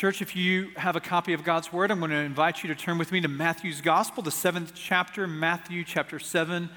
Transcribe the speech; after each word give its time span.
Church, 0.00 0.22
if 0.22 0.34
you 0.34 0.70
have 0.76 0.96
a 0.96 1.00
copy 1.00 1.34
of 1.34 1.44
God's 1.44 1.74
Word, 1.74 1.90
I'm 1.90 1.98
going 1.98 2.10
to 2.10 2.16
invite 2.16 2.62
you 2.62 2.68
to 2.68 2.74
turn 2.74 2.96
with 2.96 3.12
me 3.12 3.20
to 3.20 3.28
Matthew's 3.28 3.82
Gospel, 3.82 4.22
the 4.22 4.30
seventh 4.30 4.72
chapter, 4.74 5.26
Matthew 5.26 5.84
chapter 5.84 6.18
7, 6.18 6.70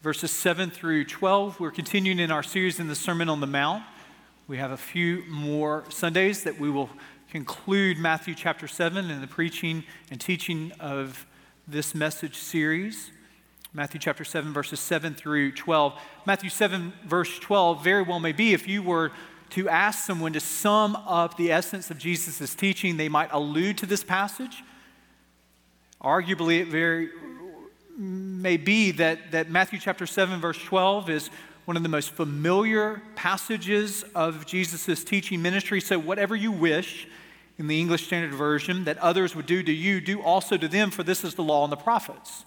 verses 0.00 0.30
7 0.30 0.70
through 0.70 1.04
12. 1.04 1.60
We're 1.60 1.70
continuing 1.70 2.18
in 2.18 2.30
our 2.30 2.42
series 2.42 2.80
in 2.80 2.88
the 2.88 2.94
Sermon 2.94 3.28
on 3.28 3.40
the 3.40 3.46
Mount. 3.46 3.82
We 4.48 4.56
have 4.56 4.70
a 4.70 4.76
few 4.78 5.24
more 5.28 5.84
Sundays 5.90 6.44
that 6.44 6.58
we 6.58 6.70
will 6.70 6.88
conclude 7.30 7.98
Matthew 7.98 8.34
chapter 8.34 8.66
7 8.66 9.10
and 9.10 9.22
the 9.22 9.26
preaching 9.26 9.84
and 10.10 10.18
teaching 10.18 10.72
of 10.80 11.26
this 11.68 11.94
message 11.94 12.36
series. 12.36 13.10
Matthew 13.74 14.00
chapter 14.00 14.24
7, 14.24 14.50
verses 14.54 14.80
7 14.80 15.14
through 15.14 15.52
12. 15.52 16.00
Matthew 16.24 16.48
7, 16.48 16.94
verse 17.04 17.38
12 17.38 17.84
very 17.84 18.02
well 18.02 18.18
may 18.18 18.32
be 18.32 18.54
if 18.54 18.66
you 18.66 18.82
were 18.82 19.12
to 19.54 19.68
ask 19.68 20.04
someone 20.04 20.32
to 20.32 20.40
sum 20.40 20.96
up 21.06 21.36
the 21.36 21.52
essence 21.52 21.88
of 21.88 21.96
Jesus' 21.96 22.56
teaching, 22.56 22.96
they 22.96 23.08
might 23.08 23.28
allude 23.30 23.78
to 23.78 23.86
this 23.86 24.02
passage. 24.02 24.64
Arguably, 26.02 26.58
it 26.58 26.66
very 26.66 27.10
may 27.96 28.56
be 28.56 28.90
that, 28.90 29.30
that 29.30 29.50
Matthew 29.50 29.78
chapter 29.78 30.06
7, 30.06 30.40
verse 30.40 30.58
12 30.58 31.08
is 31.08 31.30
one 31.66 31.76
of 31.76 31.84
the 31.84 31.88
most 31.88 32.10
familiar 32.10 33.00
passages 33.14 34.02
of 34.16 34.44
Jesus' 34.44 35.04
teaching 35.04 35.40
ministry. 35.40 35.80
So, 35.80 36.00
whatever 36.00 36.34
you 36.34 36.50
wish 36.50 37.06
in 37.56 37.68
the 37.68 37.78
English 37.78 38.08
Standard 38.08 38.34
Version 38.34 38.82
that 38.84 38.98
others 38.98 39.36
would 39.36 39.46
do 39.46 39.62
to 39.62 39.72
you, 39.72 40.00
do 40.00 40.20
also 40.20 40.56
to 40.56 40.66
them, 40.66 40.90
for 40.90 41.04
this 41.04 41.22
is 41.22 41.36
the 41.36 41.44
law 41.44 41.62
and 41.62 41.70
the 41.70 41.76
prophets. 41.76 42.44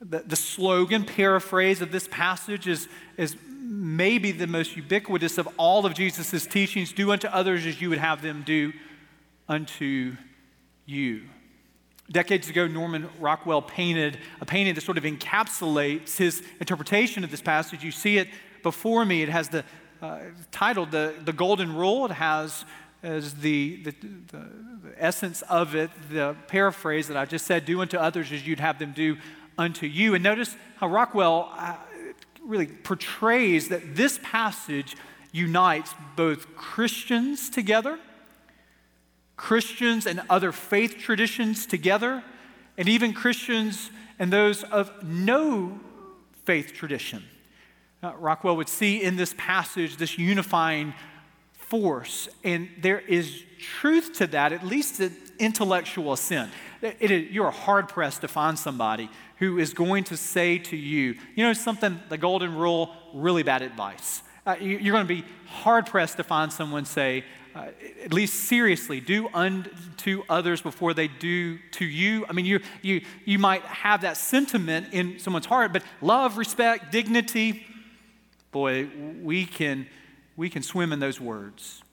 The, 0.00 0.20
the 0.20 0.36
slogan, 0.36 1.04
paraphrase 1.04 1.82
of 1.82 1.92
this 1.92 2.08
passage 2.08 2.66
is, 2.66 2.88
is 3.18 3.36
maybe 3.74 4.32
the 4.32 4.46
most 4.46 4.76
ubiquitous 4.76 5.38
of 5.38 5.48
all 5.56 5.86
of 5.86 5.94
Jesus' 5.94 6.46
teachings 6.46 6.92
do 6.92 7.10
unto 7.10 7.26
others 7.28 7.66
as 7.66 7.80
you 7.80 7.90
would 7.90 7.98
have 7.98 8.22
them 8.22 8.42
do 8.44 8.72
unto 9.48 10.16
you. 10.86 11.22
Decades 12.10 12.50
ago, 12.50 12.66
Norman 12.66 13.08
Rockwell 13.18 13.62
painted 13.62 14.18
a 14.40 14.46
painting 14.46 14.74
that 14.74 14.82
sort 14.82 14.98
of 14.98 15.04
encapsulates 15.04 16.16
his 16.16 16.42
interpretation 16.60 17.24
of 17.24 17.30
this 17.30 17.40
passage. 17.40 17.82
You 17.82 17.90
see 17.90 18.18
it 18.18 18.28
before 18.62 19.04
me. 19.04 19.22
It 19.22 19.30
has 19.30 19.48
the 19.48 19.64
uh, 20.02 20.18
titled 20.52 20.90
the, 20.90 21.14
the 21.24 21.32
Golden 21.32 21.74
Rule. 21.74 22.04
It 22.04 22.12
has 22.12 22.64
as 23.02 23.34
the, 23.34 23.76
the, 23.84 23.94
the, 24.32 24.46
essence 24.96 25.42
of 25.42 25.74
it, 25.74 25.90
the 26.10 26.36
paraphrase 26.46 27.08
that 27.08 27.16
I 27.16 27.24
just 27.24 27.46
said, 27.46 27.64
do 27.64 27.80
unto 27.80 27.96
others 27.96 28.30
as 28.32 28.46
you'd 28.46 28.60
have 28.60 28.78
them 28.78 28.92
do 28.92 29.16
unto 29.58 29.86
you. 29.86 30.14
And 30.14 30.22
notice 30.22 30.56
how 30.76 30.88
Rockwell 30.88 31.52
uh, 31.56 31.76
really 32.46 32.66
portrays 32.66 33.68
that 33.68 33.96
this 33.96 34.18
passage 34.22 34.96
unites 35.32 35.94
both 36.16 36.54
Christians 36.54 37.50
together, 37.50 37.98
Christians 39.36 40.06
and 40.06 40.22
other 40.30 40.52
faith 40.52 40.98
traditions 40.98 41.66
together, 41.66 42.22
and 42.78 42.88
even 42.88 43.12
Christians 43.12 43.90
and 44.18 44.32
those 44.32 44.62
of 44.62 44.90
no 45.02 45.80
faith 46.44 46.72
tradition. 46.72 47.24
Uh, 48.02 48.12
Rockwell 48.16 48.56
would 48.56 48.68
see 48.68 49.02
in 49.02 49.16
this 49.16 49.34
passage 49.36 49.96
this 49.96 50.18
unifying 50.18 50.94
force, 51.54 52.28
and 52.44 52.68
there 52.78 53.00
is 53.00 53.42
truth 53.58 54.12
to 54.18 54.26
that, 54.28 54.52
at 54.52 54.64
least 54.64 55.00
intellectual 55.38 56.12
assent. 56.12 56.50
you're 57.00 57.50
hard 57.50 57.88
pressed 57.88 58.20
to 58.22 58.28
find 58.28 58.58
somebody 58.58 59.08
who 59.38 59.58
is 59.58 59.74
going 59.74 60.04
to 60.04 60.16
say 60.16 60.58
to 60.58 60.76
you, 60.76 61.14
you 61.34 61.44
know, 61.44 61.52
something, 61.52 62.00
the 62.08 62.18
golden 62.18 62.54
rule, 62.54 62.94
really 63.12 63.42
bad 63.42 63.62
advice. 63.62 64.22
Uh, 64.46 64.56
you're 64.60 64.92
going 64.92 65.06
to 65.06 65.14
be 65.14 65.24
hard 65.46 65.86
pressed 65.86 66.16
to 66.18 66.24
find 66.24 66.52
someone 66.52 66.84
say, 66.84 67.24
uh, 67.54 67.68
at 68.04 68.12
least 68.12 68.34
seriously, 68.34 69.00
do 69.00 69.28
unto 69.32 70.22
others 70.28 70.60
before 70.60 70.92
they 70.92 71.06
do 71.06 71.56
to 71.70 71.84
you. 71.84 72.26
I 72.28 72.32
mean, 72.32 72.44
you, 72.44 72.60
you, 72.82 73.02
you 73.24 73.38
might 73.38 73.62
have 73.62 74.00
that 74.00 74.16
sentiment 74.16 74.88
in 74.92 75.20
someone's 75.20 75.46
heart, 75.46 75.72
but 75.72 75.84
love, 76.02 76.36
respect, 76.36 76.90
dignity, 76.90 77.64
boy, 78.50 78.88
we 79.22 79.46
can, 79.46 79.86
we 80.36 80.50
can 80.50 80.62
swim 80.62 80.92
in 80.92 80.98
those 80.98 81.20
words. 81.20 81.83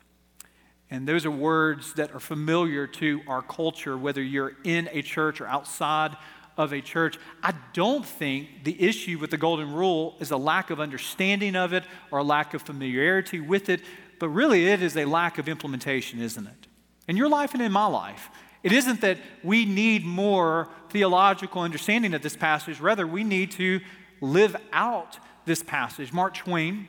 And 0.91 1.07
those 1.07 1.25
are 1.25 1.31
words 1.31 1.93
that 1.93 2.13
are 2.13 2.19
familiar 2.19 2.85
to 2.85 3.21
our 3.25 3.41
culture, 3.41 3.97
whether 3.97 4.21
you're 4.21 4.53
in 4.65 4.89
a 4.91 5.01
church 5.01 5.39
or 5.39 5.47
outside 5.47 6.17
of 6.57 6.73
a 6.73 6.81
church. 6.81 7.17
I 7.41 7.53
don't 7.71 8.05
think 8.05 8.65
the 8.65 8.79
issue 8.83 9.17
with 9.17 9.31
the 9.31 9.37
golden 9.37 9.73
rule 9.73 10.17
is 10.19 10.31
a 10.31 10.37
lack 10.37 10.69
of 10.69 10.81
understanding 10.81 11.55
of 11.55 11.71
it 11.71 11.85
or 12.11 12.19
a 12.19 12.23
lack 12.23 12.53
of 12.53 12.61
familiarity 12.63 13.39
with 13.39 13.69
it, 13.69 13.81
but 14.19 14.27
really 14.27 14.67
it 14.67 14.81
is 14.81 14.97
a 14.97 15.05
lack 15.05 15.37
of 15.37 15.47
implementation, 15.47 16.21
isn't 16.21 16.45
it? 16.45 16.67
In 17.07 17.15
your 17.15 17.29
life 17.29 17.53
and 17.53 17.63
in 17.63 17.71
my 17.71 17.87
life. 17.87 18.29
It 18.61 18.73
isn't 18.73 19.01
that 19.01 19.17
we 19.43 19.65
need 19.65 20.05
more 20.05 20.67
theological 20.89 21.61
understanding 21.61 22.13
of 22.13 22.21
this 22.21 22.35
passage, 22.35 22.79
rather, 22.79 23.07
we 23.07 23.23
need 23.23 23.51
to 23.51 23.79
live 24.19 24.55
out 24.71 25.17
this 25.45 25.63
passage. 25.63 26.13
Mark 26.13 26.35
Twain, 26.35 26.87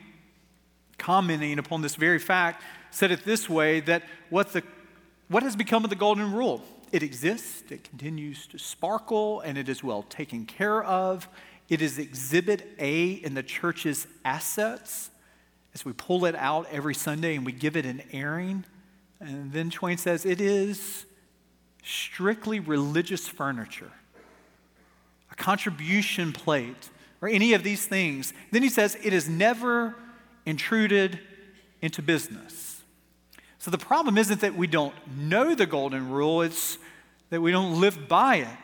commenting 0.98 1.58
upon 1.58 1.82
this 1.82 1.96
very 1.96 2.18
fact, 2.18 2.62
said 2.90 3.10
it 3.10 3.24
this 3.24 3.48
way 3.48 3.80
that 3.80 4.02
what, 4.30 4.52
the, 4.52 4.62
what 5.28 5.42
has 5.42 5.56
become 5.56 5.84
of 5.84 5.90
the 5.90 5.96
golden 5.96 6.32
rule? 6.32 6.62
It 6.92 7.02
exists, 7.02 7.70
it 7.70 7.84
continues 7.84 8.46
to 8.48 8.58
sparkle, 8.58 9.40
and 9.40 9.56
it 9.56 9.68
is 9.68 9.82
well 9.82 10.02
taken 10.04 10.44
care 10.44 10.84
of. 10.84 11.26
It 11.68 11.80
is 11.80 11.98
exhibit 11.98 12.68
A 12.78 13.12
in 13.12 13.34
the 13.34 13.42
church's 13.42 14.06
assets 14.24 15.10
as 15.74 15.84
we 15.84 15.92
pull 15.94 16.26
it 16.26 16.34
out 16.34 16.66
every 16.70 16.94
Sunday 16.94 17.34
and 17.34 17.46
we 17.46 17.52
give 17.52 17.76
it 17.76 17.86
an 17.86 18.02
airing. 18.12 18.64
And 19.20 19.52
then 19.52 19.70
Twain 19.70 19.96
says 19.96 20.26
it 20.26 20.40
is 20.40 21.06
strictly 21.82 22.60
religious 22.60 23.26
furniture, 23.26 23.92
a 25.30 25.34
contribution 25.34 26.32
plate, 26.32 26.90
or 27.20 27.28
any 27.28 27.54
of 27.54 27.62
these 27.62 27.86
things. 27.86 28.34
Then 28.50 28.62
he 28.62 28.68
says 28.68 28.96
it 29.02 29.12
is 29.12 29.28
never 29.28 29.94
intruded 30.46 31.18
into 31.80 32.02
business. 32.02 32.82
So 33.58 33.70
the 33.70 33.78
problem 33.78 34.18
isn't 34.18 34.40
that 34.40 34.56
we 34.56 34.66
don't 34.66 34.94
know 35.16 35.54
the 35.54 35.66
golden 35.66 36.10
rule, 36.10 36.42
it's 36.42 36.78
that 37.30 37.40
we 37.40 37.52
don't 37.52 37.80
live 37.80 38.08
by 38.08 38.36
it. 38.36 38.58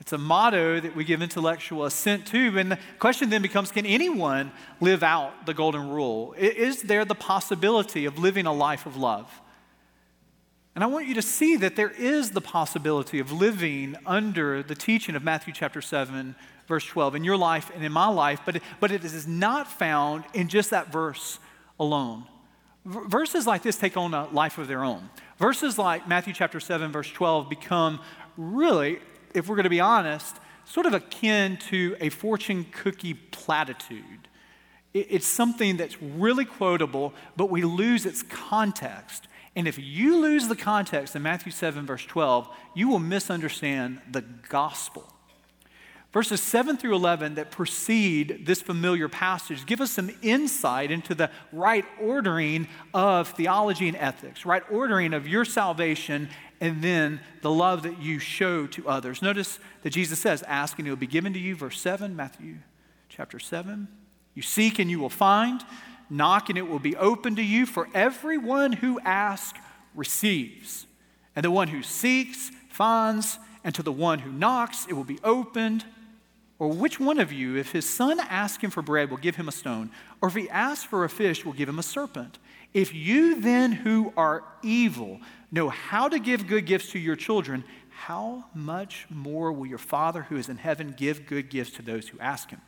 It's 0.00 0.12
a 0.12 0.18
motto 0.18 0.80
that 0.80 0.96
we 0.96 1.04
give 1.04 1.22
intellectual 1.22 1.84
assent 1.84 2.26
to. 2.26 2.58
And 2.58 2.72
the 2.72 2.78
question 2.98 3.30
then 3.30 3.40
becomes 3.40 3.70
can 3.70 3.86
anyone 3.86 4.50
live 4.80 5.04
out 5.04 5.46
the 5.46 5.54
golden 5.54 5.88
rule? 5.90 6.34
Is 6.36 6.82
there 6.82 7.04
the 7.04 7.14
possibility 7.14 8.04
of 8.04 8.18
living 8.18 8.44
a 8.44 8.52
life 8.52 8.84
of 8.84 8.96
love? 8.96 9.40
And 10.74 10.82
I 10.82 10.88
want 10.88 11.06
you 11.06 11.14
to 11.14 11.22
see 11.22 11.56
that 11.58 11.76
there 11.76 11.90
is 11.90 12.32
the 12.32 12.40
possibility 12.40 13.20
of 13.20 13.30
living 13.30 13.94
under 14.04 14.62
the 14.62 14.74
teaching 14.74 15.14
of 15.14 15.22
Matthew 15.22 15.52
chapter 15.52 15.80
7, 15.80 16.34
verse 16.72 16.86
12, 16.86 17.16
in 17.16 17.22
your 17.22 17.36
life 17.36 17.70
and 17.74 17.84
in 17.84 17.92
my 17.92 18.08
life, 18.08 18.40
but, 18.46 18.62
but 18.80 18.90
it 18.90 19.04
is 19.04 19.26
not 19.28 19.70
found 19.70 20.24
in 20.32 20.48
just 20.48 20.70
that 20.70 20.90
verse 20.90 21.38
alone. 21.78 22.24
Verses 22.86 23.46
like 23.46 23.62
this 23.62 23.76
take 23.76 23.94
on 23.94 24.14
a 24.14 24.26
life 24.30 24.56
of 24.56 24.68
their 24.68 24.82
own. 24.82 25.10
Verses 25.38 25.76
like 25.76 26.08
Matthew 26.08 26.32
chapter 26.32 26.60
7, 26.60 26.90
verse 26.90 27.10
12 27.10 27.50
become 27.50 28.00
really, 28.38 29.00
if 29.34 29.48
we're 29.48 29.56
going 29.56 29.64
to 29.64 29.68
be 29.70 29.80
honest, 29.80 30.38
sort 30.64 30.86
of 30.86 30.94
akin 30.94 31.58
to 31.68 31.94
a 32.00 32.08
fortune 32.08 32.64
cookie 32.72 33.12
platitude. 33.12 34.26
It's 34.94 35.26
something 35.26 35.76
that's 35.76 36.00
really 36.00 36.46
quotable, 36.46 37.12
but 37.36 37.50
we 37.50 37.64
lose 37.64 38.06
its 38.06 38.22
context. 38.22 39.28
And 39.54 39.68
if 39.68 39.78
you 39.78 40.16
lose 40.16 40.48
the 40.48 40.56
context 40.56 41.14
in 41.14 41.22
Matthew 41.22 41.52
7, 41.52 41.84
verse 41.84 42.06
12, 42.06 42.48
you 42.74 42.88
will 42.88 42.98
misunderstand 42.98 44.00
the 44.10 44.22
gospel. 44.22 45.11
Verses 46.12 46.42
7 46.42 46.76
through 46.76 46.94
11 46.94 47.36
that 47.36 47.50
precede 47.50 48.44
this 48.44 48.60
familiar 48.60 49.08
passage 49.08 49.64
give 49.64 49.80
us 49.80 49.92
some 49.92 50.10
insight 50.20 50.90
into 50.90 51.14
the 51.14 51.30
right 51.52 51.86
ordering 51.98 52.68
of 52.92 53.30
theology 53.30 53.88
and 53.88 53.96
ethics, 53.96 54.44
right 54.44 54.62
ordering 54.70 55.14
of 55.14 55.26
your 55.26 55.46
salvation, 55.46 56.28
and 56.60 56.82
then 56.84 57.18
the 57.40 57.50
love 57.50 57.82
that 57.84 57.98
you 58.00 58.18
show 58.18 58.66
to 58.66 58.86
others. 58.86 59.22
Notice 59.22 59.58
that 59.82 59.90
Jesus 59.90 60.18
says, 60.18 60.42
Ask 60.42 60.78
and 60.78 60.86
it 60.86 60.90
will 60.90 60.96
be 60.96 61.06
given 61.06 61.32
to 61.32 61.38
you, 61.38 61.56
verse 61.56 61.80
7, 61.80 62.14
Matthew 62.14 62.58
chapter 63.08 63.38
7. 63.38 63.88
You 64.34 64.42
seek 64.42 64.78
and 64.78 64.90
you 64.90 65.00
will 65.00 65.10
find, 65.10 65.62
knock 66.10 66.50
and 66.50 66.58
it 66.58 66.68
will 66.68 66.78
be 66.78 66.94
open 66.96 67.36
to 67.36 67.42
you, 67.42 67.64
for 67.64 67.88
everyone 67.94 68.72
who 68.72 69.00
asks 69.00 69.58
receives, 69.94 70.86
and 71.34 71.44
the 71.44 71.50
one 71.50 71.68
who 71.68 71.82
seeks 71.82 72.50
finds, 72.68 73.38
and 73.64 73.74
to 73.74 73.82
the 73.82 73.92
one 73.92 74.18
who 74.18 74.30
knocks 74.30 74.86
it 74.88 74.92
will 74.92 75.04
be 75.04 75.18
opened. 75.24 75.84
Or 76.62 76.68
which 76.68 77.00
one 77.00 77.18
of 77.18 77.32
you, 77.32 77.56
if 77.56 77.72
his 77.72 77.90
son 77.90 78.20
asks 78.20 78.62
him 78.62 78.70
for 78.70 78.82
bread, 78.82 79.10
will 79.10 79.16
give 79.16 79.34
him 79.34 79.48
a 79.48 79.52
stone? 79.52 79.90
Or 80.20 80.28
if 80.28 80.36
he 80.36 80.48
asks 80.48 80.84
for 80.84 81.02
a 81.02 81.08
fish, 81.08 81.44
will 81.44 81.54
give 81.54 81.68
him 81.68 81.80
a 81.80 81.82
serpent? 81.82 82.38
If 82.72 82.94
you 82.94 83.40
then, 83.40 83.72
who 83.72 84.12
are 84.16 84.44
evil, 84.62 85.20
know 85.50 85.70
how 85.70 86.08
to 86.08 86.20
give 86.20 86.46
good 86.46 86.64
gifts 86.64 86.92
to 86.92 87.00
your 87.00 87.16
children, 87.16 87.64
how 87.90 88.44
much 88.54 89.06
more 89.10 89.50
will 89.50 89.66
your 89.66 89.76
Father 89.76 90.22
who 90.22 90.36
is 90.36 90.48
in 90.48 90.56
heaven 90.56 90.94
give 90.96 91.26
good 91.26 91.50
gifts 91.50 91.72
to 91.72 91.82
those 91.82 92.06
who 92.06 92.20
ask 92.20 92.50
him? 92.50 92.60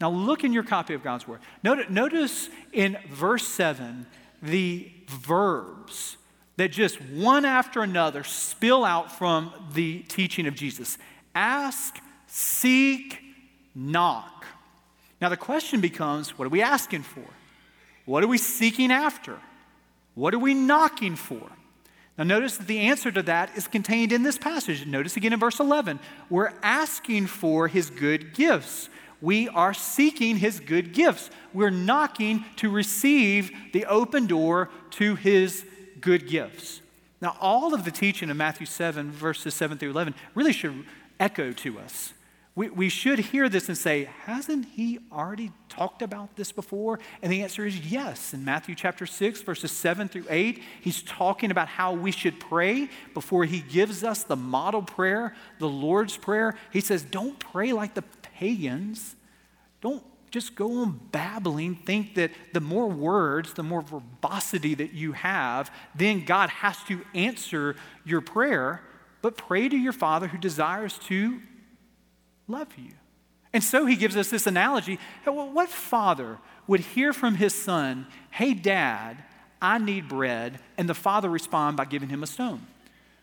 Now, 0.00 0.10
look 0.10 0.44
in 0.44 0.52
your 0.52 0.62
copy 0.62 0.94
of 0.94 1.02
God's 1.02 1.26
Word. 1.26 1.40
Notice 1.64 2.48
in 2.72 2.96
verse 3.10 3.48
7 3.48 4.06
the 4.44 4.92
verbs 5.08 6.18
that 6.56 6.70
just 6.70 7.02
one 7.02 7.44
after 7.44 7.82
another 7.82 8.22
spill 8.22 8.84
out 8.84 9.10
from 9.10 9.52
the 9.72 10.02
teaching 10.02 10.46
of 10.46 10.54
Jesus 10.54 10.98
ask, 11.34 11.98
seek, 12.28 13.22
knock. 13.74 14.46
Now 15.20 15.28
the 15.28 15.36
question 15.36 15.80
becomes 15.80 16.38
what 16.38 16.46
are 16.46 16.50
we 16.50 16.62
asking 16.62 17.02
for? 17.02 17.24
What 18.04 18.22
are 18.22 18.28
we 18.28 18.38
seeking 18.38 18.92
after? 18.92 19.38
What 20.14 20.34
are 20.34 20.38
we 20.38 20.54
knocking 20.54 21.16
for? 21.16 21.50
Now, 22.16 22.24
notice 22.24 22.58
that 22.58 22.68
the 22.68 22.78
answer 22.78 23.10
to 23.10 23.22
that 23.22 23.50
is 23.56 23.66
contained 23.66 24.12
in 24.12 24.22
this 24.22 24.38
passage. 24.38 24.86
Notice 24.86 25.16
again 25.16 25.32
in 25.32 25.40
verse 25.40 25.58
11. 25.58 25.98
We're 26.30 26.52
asking 26.62 27.26
for 27.26 27.66
his 27.66 27.90
good 27.90 28.34
gifts. 28.34 28.88
We 29.20 29.48
are 29.48 29.74
seeking 29.74 30.36
his 30.36 30.60
good 30.60 30.92
gifts. 30.92 31.30
We're 31.52 31.70
knocking 31.70 32.44
to 32.56 32.70
receive 32.70 33.50
the 33.72 33.86
open 33.86 34.26
door 34.26 34.70
to 34.92 35.16
his 35.16 35.64
good 36.00 36.28
gifts. 36.28 36.80
Now, 37.20 37.36
all 37.40 37.74
of 37.74 37.84
the 37.84 37.90
teaching 37.90 38.30
of 38.30 38.36
Matthew 38.36 38.66
7, 38.66 39.10
verses 39.10 39.54
7 39.54 39.78
through 39.78 39.90
11, 39.90 40.14
really 40.34 40.52
should 40.52 40.84
echo 41.18 41.52
to 41.52 41.78
us. 41.80 42.12
We, 42.56 42.68
we 42.68 42.88
should 42.88 43.18
hear 43.18 43.48
this 43.48 43.68
and 43.68 43.76
say, 43.76 44.08
hasn't 44.26 44.66
he 44.66 45.00
already 45.10 45.50
talked 45.68 46.02
about 46.02 46.36
this 46.36 46.52
before? 46.52 47.00
And 47.20 47.32
the 47.32 47.42
answer 47.42 47.66
is 47.66 47.80
yes. 47.90 48.32
In 48.32 48.44
Matthew 48.44 48.76
chapter 48.76 49.06
6, 49.06 49.42
verses 49.42 49.72
7 49.72 50.08
through 50.08 50.26
8, 50.30 50.62
he's 50.80 51.02
talking 51.02 51.50
about 51.50 51.66
how 51.66 51.94
we 51.94 52.12
should 52.12 52.38
pray 52.38 52.88
before 53.12 53.44
he 53.44 53.60
gives 53.60 54.04
us 54.04 54.22
the 54.22 54.36
model 54.36 54.82
prayer, 54.82 55.34
the 55.58 55.68
Lord's 55.68 56.16
Prayer. 56.16 56.56
He 56.72 56.80
says, 56.80 57.02
don't 57.02 57.36
pray 57.40 57.72
like 57.72 57.94
the 57.94 58.04
pagans. 58.38 59.16
Don't 59.80 60.04
just 60.30 60.54
go 60.54 60.80
on 60.82 61.00
babbling, 61.10 61.74
think 61.74 62.14
that 62.14 62.30
the 62.52 62.60
more 62.60 62.88
words, 62.88 63.54
the 63.54 63.62
more 63.64 63.82
verbosity 63.82 64.74
that 64.74 64.92
you 64.92 65.12
have, 65.12 65.72
then 65.94 66.24
God 66.24 66.50
has 66.50 66.76
to 66.84 67.00
answer 67.14 67.74
your 68.04 68.20
prayer. 68.20 68.80
But 69.22 69.36
pray 69.36 69.68
to 69.68 69.76
your 69.76 69.92
Father 69.92 70.28
who 70.28 70.38
desires 70.38 70.98
to 71.06 71.40
love 72.48 72.68
you. 72.76 72.92
And 73.52 73.62
so 73.62 73.86
he 73.86 73.96
gives 73.96 74.16
us 74.16 74.30
this 74.30 74.46
analogy. 74.46 74.98
What 75.24 75.68
father 75.68 76.38
would 76.66 76.80
hear 76.80 77.12
from 77.12 77.36
his 77.36 77.54
son, 77.54 78.06
Hey, 78.30 78.52
dad, 78.52 79.22
I 79.62 79.78
need 79.78 80.08
bread, 80.08 80.58
and 80.76 80.88
the 80.88 80.94
father 80.94 81.30
respond 81.30 81.76
by 81.76 81.84
giving 81.84 82.08
him 82.08 82.22
a 82.22 82.26
stone? 82.26 82.66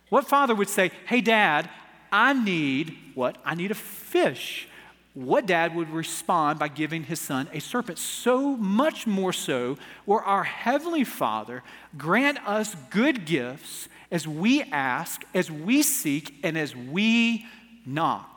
What 0.09 0.27
father 0.27 0.55
would 0.55 0.69
say, 0.69 0.91
Hey, 1.05 1.21
dad, 1.21 1.69
I 2.11 2.33
need 2.33 2.97
what? 3.13 3.37
I 3.45 3.55
need 3.55 3.71
a 3.71 3.75
fish. 3.75 4.67
What 5.13 5.45
dad 5.45 5.75
would 5.75 5.89
respond 5.89 6.57
by 6.57 6.69
giving 6.69 7.03
his 7.03 7.19
son 7.19 7.49
a 7.51 7.59
serpent? 7.59 7.99
So 7.99 8.55
much 8.55 9.05
more 9.05 9.33
so, 9.33 9.77
where 10.05 10.21
our 10.21 10.45
Heavenly 10.45 11.03
Father 11.03 11.63
grant 11.97 12.37
us 12.47 12.75
good 12.89 13.25
gifts 13.25 13.89
as 14.09 14.25
we 14.25 14.61
ask, 14.63 15.23
as 15.33 15.51
we 15.51 15.83
seek, 15.83 16.39
and 16.43 16.57
as 16.57 16.73
we 16.73 17.45
knock. 17.85 18.30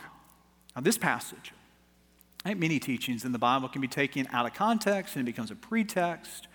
Now, 0.75 0.83
this 0.83 0.99
passage, 0.99 1.53
I 2.45 2.51
think 2.51 2.61
many 2.61 2.79
teachings 2.79 3.25
in 3.25 3.33
the 3.33 3.39
Bible 3.39 3.69
can 3.69 3.81
be 3.81 3.89
taken 3.89 4.29
out 4.33 4.45
of 4.47 4.53
context 4.55 5.17
and 5.17 5.23
it 5.23 5.31
becomes 5.31 5.51
a 5.51 5.57
pretext 5.57 6.47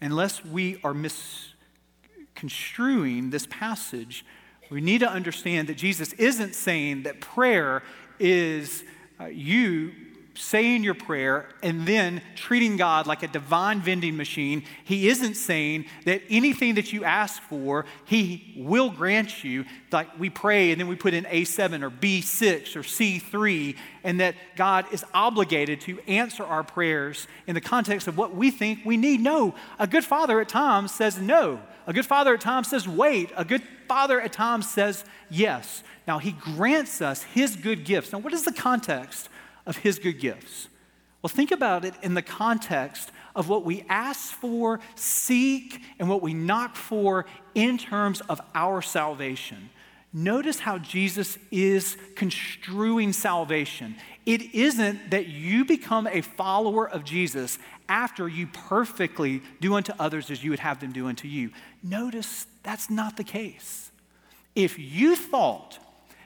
unless 0.00 0.44
we 0.44 0.78
are 0.82 0.94
misconstruing 0.94 3.30
this 3.30 3.46
passage. 3.48 4.24
We 4.70 4.80
need 4.80 5.00
to 5.00 5.08
understand 5.08 5.68
that 5.68 5.76
Jesus 5.76 6.12
isn't 6.14 6.54
saying 6.54 7.02
that 7.04 7.20
prayer 7.20 7.82
is 8.18 8.82
uh, 9.20 9.26
you 9.26 9.92
saying 10.34 10.84
your 10.84 10.94
prayer 10.94 11.46
and 11.62 11.86
then 11.86 12.22
treating 12.34 12.76
God 12.76 13.06
like 13.06 13.22
a 13.22 13.28
divine 13.28 13.80
vending 13.80 14.16
machine. 14.16 14.64
He 14.84 15.08
isn't 15.08 15.34
saying 15.34 15.86
that 16.04 16.22
anything 16.30 16.76
that 16.76 16.92
you 16.92 17.04
ask 17.04 17.42
for, 17.42 17.84
He 18.04 18.54
will 18.56 18.90
grant 18.90 19.44
you. 19.44 19.64
Like 19.90 20.18
we 20.18 20.30
pray 20.30 20.70
and 20.70 20.80
then 20.80 20.88
we 20.88 20.96
put 20.96 21.14
in 21.14 21.24
A7 21.24 21.82
or 21.82 21.90
B6 21.90 22.76
or 22.76 22.80
C3, 22.80 23.76
and 24.04 24.20
that 24.20 24.34
God 24.56 24.86
is 24.92 25.04
obligated 25.12 25.80
to 25.82 25.98
answer 26.06 26.44
our 26.44 26.62
prayers 26.62 27.26
in 27.46 27.54
the 27.54 27.60
context 27.60 28.06
of 28.06 28.16
what 28.16 28.34
we 28.34 28.50
think 28.50 28.80
we 28.84 28.96
need. 28.96 29.20
No, 29.20 29.54
a 29.78 29.86
good 29.86 30.04
father 30.04 30.40
at 30.40 30.48
times 30.48 30.92
says 30.92 31.18
no. 31.18 31.60
A 31.86 31.92
good 31.92 32.06
father 32.06 32.34
at 32.34 32.40
times 32.40 32.68
says 32.68 32.86
wait. 32.86 33.32
A 33.36 33.44
good 33.44 33.62
father 33.88 34.20
at 34.20 34.32
times 34.32 34.70
says 34.70 35.04
yes. 35.28 35.82
Now, 36.06 36.18
He 36.18 36.32
grants 36.32 37.02
us 37.02 37.24
His 37.24 37.56
good 37.56 37.84
gifts. 37.84 38.12
Now, 38.12 38.18
what 38.18 38.32
is 38.32 38.44
the 38.44 38.52
context 38.52 39.28
of 39.70 39.78
his 39.78 40.00
good 40.00 40.18
gifts? 40.18 40.68
Well, 41.22 41.28
think 41.28 41.52
about 41.52 41.84
it 41.84 41.94
in 42.02 42.14
the 42.14 42.22
context 42.22 43.12
of 43.36 43.48
what 43.48 43.64
we 43.64 43.84
ask 43.88 44.32
for, 44.32 44.80
seek, 44.96 45.80
and 46.00 46.08
what 46.08 46.22
we 46.22 46.34
knock 46.34 46.74
for 46.74 47.24
in 47.54 47.78
terms 47.78 48.20
of 48.22 48.40
our 48.52 48.82
salvation. 48.82 49.70
Notice 50.12 50.58
how 50.58 50.78
Jesus 50.78 51.38
is 51.52 51.96
construing 52.16 53.12
salvation. 53.12 53.94
It 54.26 54.54
isn't 54.54 55.12
that 55.12 55.28
you 55.28 55.64
become 55.64 56.08
a 56.08 56.20
follower 56.20 56.88
of 56.88 57.04
Jesus 57.04 57.60
after 57.88 58.26
you 58.26 58.48
perfectly 58.48 59.40
do 59.60 59.74
unto 59.74 59.92
others 60.00 60.32
as 60.32 60.42
you 60.42 60.50
would 60.50 60.58
have 60.58 60.80
them 60.80 60.90
do 60.90 61.06
unto 61.06 61.28
you. 61.28 61.50
Notice 61.82 62.48
that's 62.64 62.90
not 62.90 63.16
the 63.16 63.24
case. 63.24 63.92
If 64.56 64.80
you 64.80 65.14
thought 65.14 65.78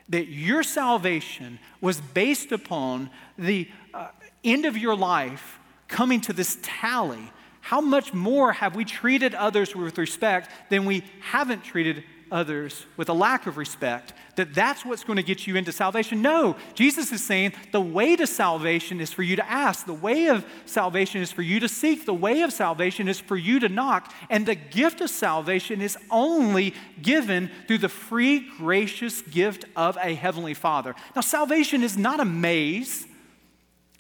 that 0.09 0.29
your 0.29 0.63
salvation 0.63 1.59
was 1.81 2.01
based 2.01 2.53
upon 2.53 3.11
the 3.39 3.69
uh, 3.93 4.09
end 4.43 4.65
of 4.65 4.77
your 4.77 4.97
life 4.97 5.59
coming 5.89 6.21
to 6.23 6.33
this 6.33 6.59
tally, 6.63 7.31
how 7.61 7.81
much 7.81 8.13
more 8.13 8.53
have 8.53 8.77
we 8.77 8.85
treated 8.85 9.35
others 9.35 9.75
with 9.75 9.97
respect 9.97 10.51
than 10.71 10.85
we 10.85 11.03
haven't 11.21 11.65
treated 11.65 12.05
others 12.35 12.85
with 12.97 13.09
a 13.09 13.13
lack 13.13 13.47
of 13.47 13.57
respect, 13.57 14.13
that 14.35 14.53
that's 14.53 14.85
what's 14.85 15.05
going 15.05 15.17
to 15.17 15.23
get 15.23 15.47
you 15.47 15.55
into 15.55 15.71
salvation. 15.71 16.21
No, 16.21 16.57
Jesus 16.75 17.13
is 17.13 17.25
saying 17.25 17.53
the 17.71 17.81
way 17.81 18.17
to 18.17 18.27
salvation 18.27 19.01
is 19.01 19.13
for 19.13 19.23
you 19.23 19.37
to 19.37 19.51
ask. 19.51 19.87
The 19.87 19.95
way 19.95 20.27
of 20.27 20.45
salvation 20.67 21.23
is 21.23 21.31
for 21.31 21.43
you 21.43 21.61
to 21.61 21.69
seek. 21.69 22.05
The 22.05 22.13
way 22.13 22.43
of 22.43 22.53
salvation 22.53 23.07
is 23.07 23.21
for 23.21 23.37
you 23.37 23.61
to 23.61 23.69
knock. 23.69 24.13
And 24.29 24.45
the 24.45 24.57
gift 24.57 25.01
of 25.01 25.11
salvation 25.11 25.81
is 25.81 25.97
only 26.11 26.75
given 27.01 27.51
through 27.69 27.79
the 27.79 27.89
free, 27.89 28.51
gracious 28.59 29.23
gift 29.23 29.65
of 29.77 29.97
a 30.03 30.15
heavenly 30.15 30.55
Father. 30.55 30.97
Now, 31.15 31.23
salvation 31.23 31.85
is 31.85 31.97
not 31.97 32.19
a 32.19 32.25
maze. 32.25 33.07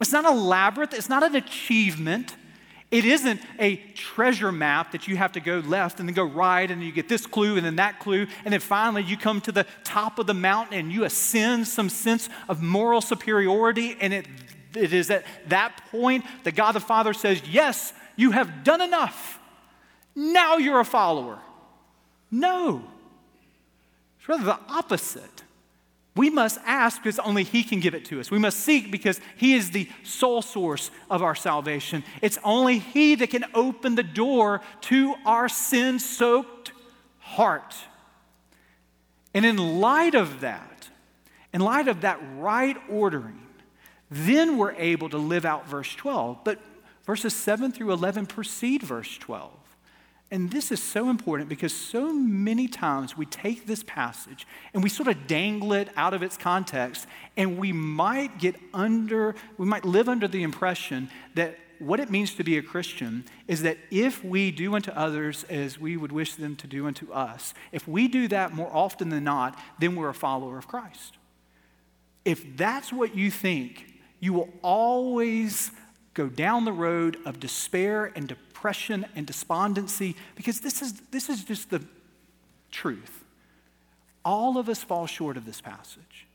It's 0.00 0.12
not 0.12 0.25
a 0.25 0.32
labyrinth. 0.32 0.92
It's 0.92 1.08
not 1.08 1.22
an 1.22 1.36
achievement. 1.36 2.34
It 2.94 3.05
isn't 3.05 3.41
a 3.58 3.75
treasure 3.96 4.52
map 4.52 4.93
that 4.93 5.08
you 5.08 5.17
have 5.17 5.32
to 5.32 5.41
go 5.41 5.58
left 5.58 5.99
and 5.99 6.08
then 6.08 6.14
go 6.14 6.23
right, 6.23 6.70
and 6.70 6.81
you 6.81 6.93
get 6.93 7.08
this 7.08 7.26
clue 7.26 7.56
and 7.56 7.67
then 7.67 7.75
that 7.75 7.99
clue, 7.99 8.29
and 8.44 8.52
then 8.52 8.61
finally 8.61 9.02
you 9.02 9.17
come 9.17 9.41
to 9.41 9.51
the 9.51 9.67
top 9.82 10.20
of 10.20 10.29
the 10.29 10.34
mountain 10.34 10.79
and 10.79 10.93
you 10.93 11.03
ascend 11.03 11.67
some 11.67 11.89
sense 11.89 12.29
of 12.48 12.63
moral 12.63 13.01
superiority. 13.01 13.96
And 14.01 14.15
it, 14.15 14.29
it 14.77 14.93
is 14.93 15.10
at 15.10 15.24
that 15.48 15.82
point 15.91 16.24
that 16.44 16.55
God 16.55 16.70
the 16.70 16.81
Father 16.81 17.13
says, 17.15 17.43
Yes, 17.48 17.93
you 18.15 18.31
have 18.31 18.63
done 18.63 18.81
enough. 18.81 19.41
Now 20.15 20.58
you're 20.58 20.79
a 20.79 20.84
follower. 20.84 21.41
No, 22.31 22.84
it's 24.20 24.29
rather 24.29 24.44
the 24.44 24.60
opposite. 24.69 25.43
We 26.16 26.30
must 26.30 26.60
ask 26.64 27.02
because 27.02 27.18
only 27.18 27.42
He 27.42 27.64
can 27.64 27.80
give 27.80 27.94
it 27.94 28.04
to 28.06 28.20
us. 28.20 28.30
We 28.30 28.38
must 28.38 28.60
seek 28.60 28.90
because 28.90 29.20
He 29.36 29.54
is 29.54 29.70
the 29.70 29.88
sole 30.04 30.42
source 30.42 30.90
of 31.10 31.22
our 31.22 31.34
salvation. 31.34 32.04
It's 32.22 32.38
only 32.44 32.78
He 32.78 33.16
that 33.16 33.30
can 33.30 33.44
open 33.52 33.96
the 33.96 34.04
door 34.04 34.60
to 34.82 35.14
our 35.26 35.48
sin 35.48 35.98
soaked 35.98 36.72
heart. 37.18 37.74
And 39.32 39.44
in 39.44 39.80
light 39.80 40.14
of 40.14 40.40
that, 40.40 40.88
in 41.52 41.60
light 41.60 41.88
of 41.88 42.02
that 42.02 42.20
right 42.36 42.76
ordering, 42.88 43.40
then 44.08 44.56
we're 44.56 44.72
able 44.72 45.08
to 45.08 45.18
live 45.18 45.44
out 45.44 45.66
verse 45.66 45.92
12. 45.96 46.44
But 46.44 46.60
verses 47.04 47.34
7 47.34 47.72
through 47.72 47.92
11 47.92 48.26
precede 48.26 48.82
verse 48.82 49.18
12. 49.18 49.50
And 50.34 50.50
this 50.50 50.72
is 50.72 50.82
so 50.82 51.10
important 51.10 51.48
because 51.48 51.72
so 51.72 52.12
many 52.12 52.67
times 52.67 53.17
we 53.17 53.24
take 53.24 53.69
this 53.69 53.84
passage 53.84 54.48
and 54.72 54.82
we 54.82 54.88
sort 54.88 55.06
of 55.06 55.29
dangle 55.29 55.72
it 55.74 55.91
out 55.94 56.12
of 56.12 56.24
its 56.24 56.36
context, 56.36 57.06
and 57.36 57.56
we 57.56 57.70
might 57.70 58.41
get 58.41 58.56
under, 58.74 59.36
we 59.58 59.67
might 59.67 59.84
live 59.84 60.08
under 60.08 60.26
the 60.26 60.43
impression 60.43 61.08
that 61.36 61.56
what 61.79 62.00
it 62.00 62.10
means 62.10 62.34
to 62.34 62.43
be 62.43 62.58
a 62.58 62.62
Christian 62.62 63.24
is 63.46 63.62
that 63.62 63.79
if 63.93 64.24
we 64.24 64.50
do 64.50 64.74
unto 64.74 64.91
others 64.91 65.44
as 65.44 65.79
we 65.79 65.96
would 65.96 66.10
wish 66.10 66.34
them 66.34 66.56
to 66.56 66.67
do 66.67 66.88
unto 66.88 67.12
us, 67.12 67.55
if 67.70 67.86
we 67.86 68.08
do 68.08 68.26
that 68.26 68.53
more 68.53 68.74
often 68.74 69.10
than 69.10 69.22
not, 69.22 69.56
then 69.79 69.94
we're 69.94 70.08
a 70.08 70.14
follower 70.14 70.58
of 70.58 70.67
Christ. 70.67 71.17
If 72.24 72.56
that's 72.56 72.93
what 72.93 73.14
you 73.14 73.31
think, 73.31 73.86
you 74.19 74.32
will 74.32 74.48
always 74.62 75.70
go 76.14 76.28
down 76.28 76.64
the 76.64 76.72
road 76.72 77.18
of 77.24 77.40
despair 77.40 78.12
and 78.14 78.28
depression 78.28 79.04
and 79.14 79.26
despondency 79.26 80.16
because 80.36 80.60
this 80.60 80.80
is, 80.80 80.94
this 81.10 81.28
is 81.28 81.44
just 81.44 81.70
the 81.70 81.82
truth. 82.70 83.24
All 84.24 84.56
of 84.56 84.68
us 84.68 84.82
fall 84.82 85.06
short 85.06 85.36
of 85.36 85.44
this 85.44 85.60
passage. 85.60 86.26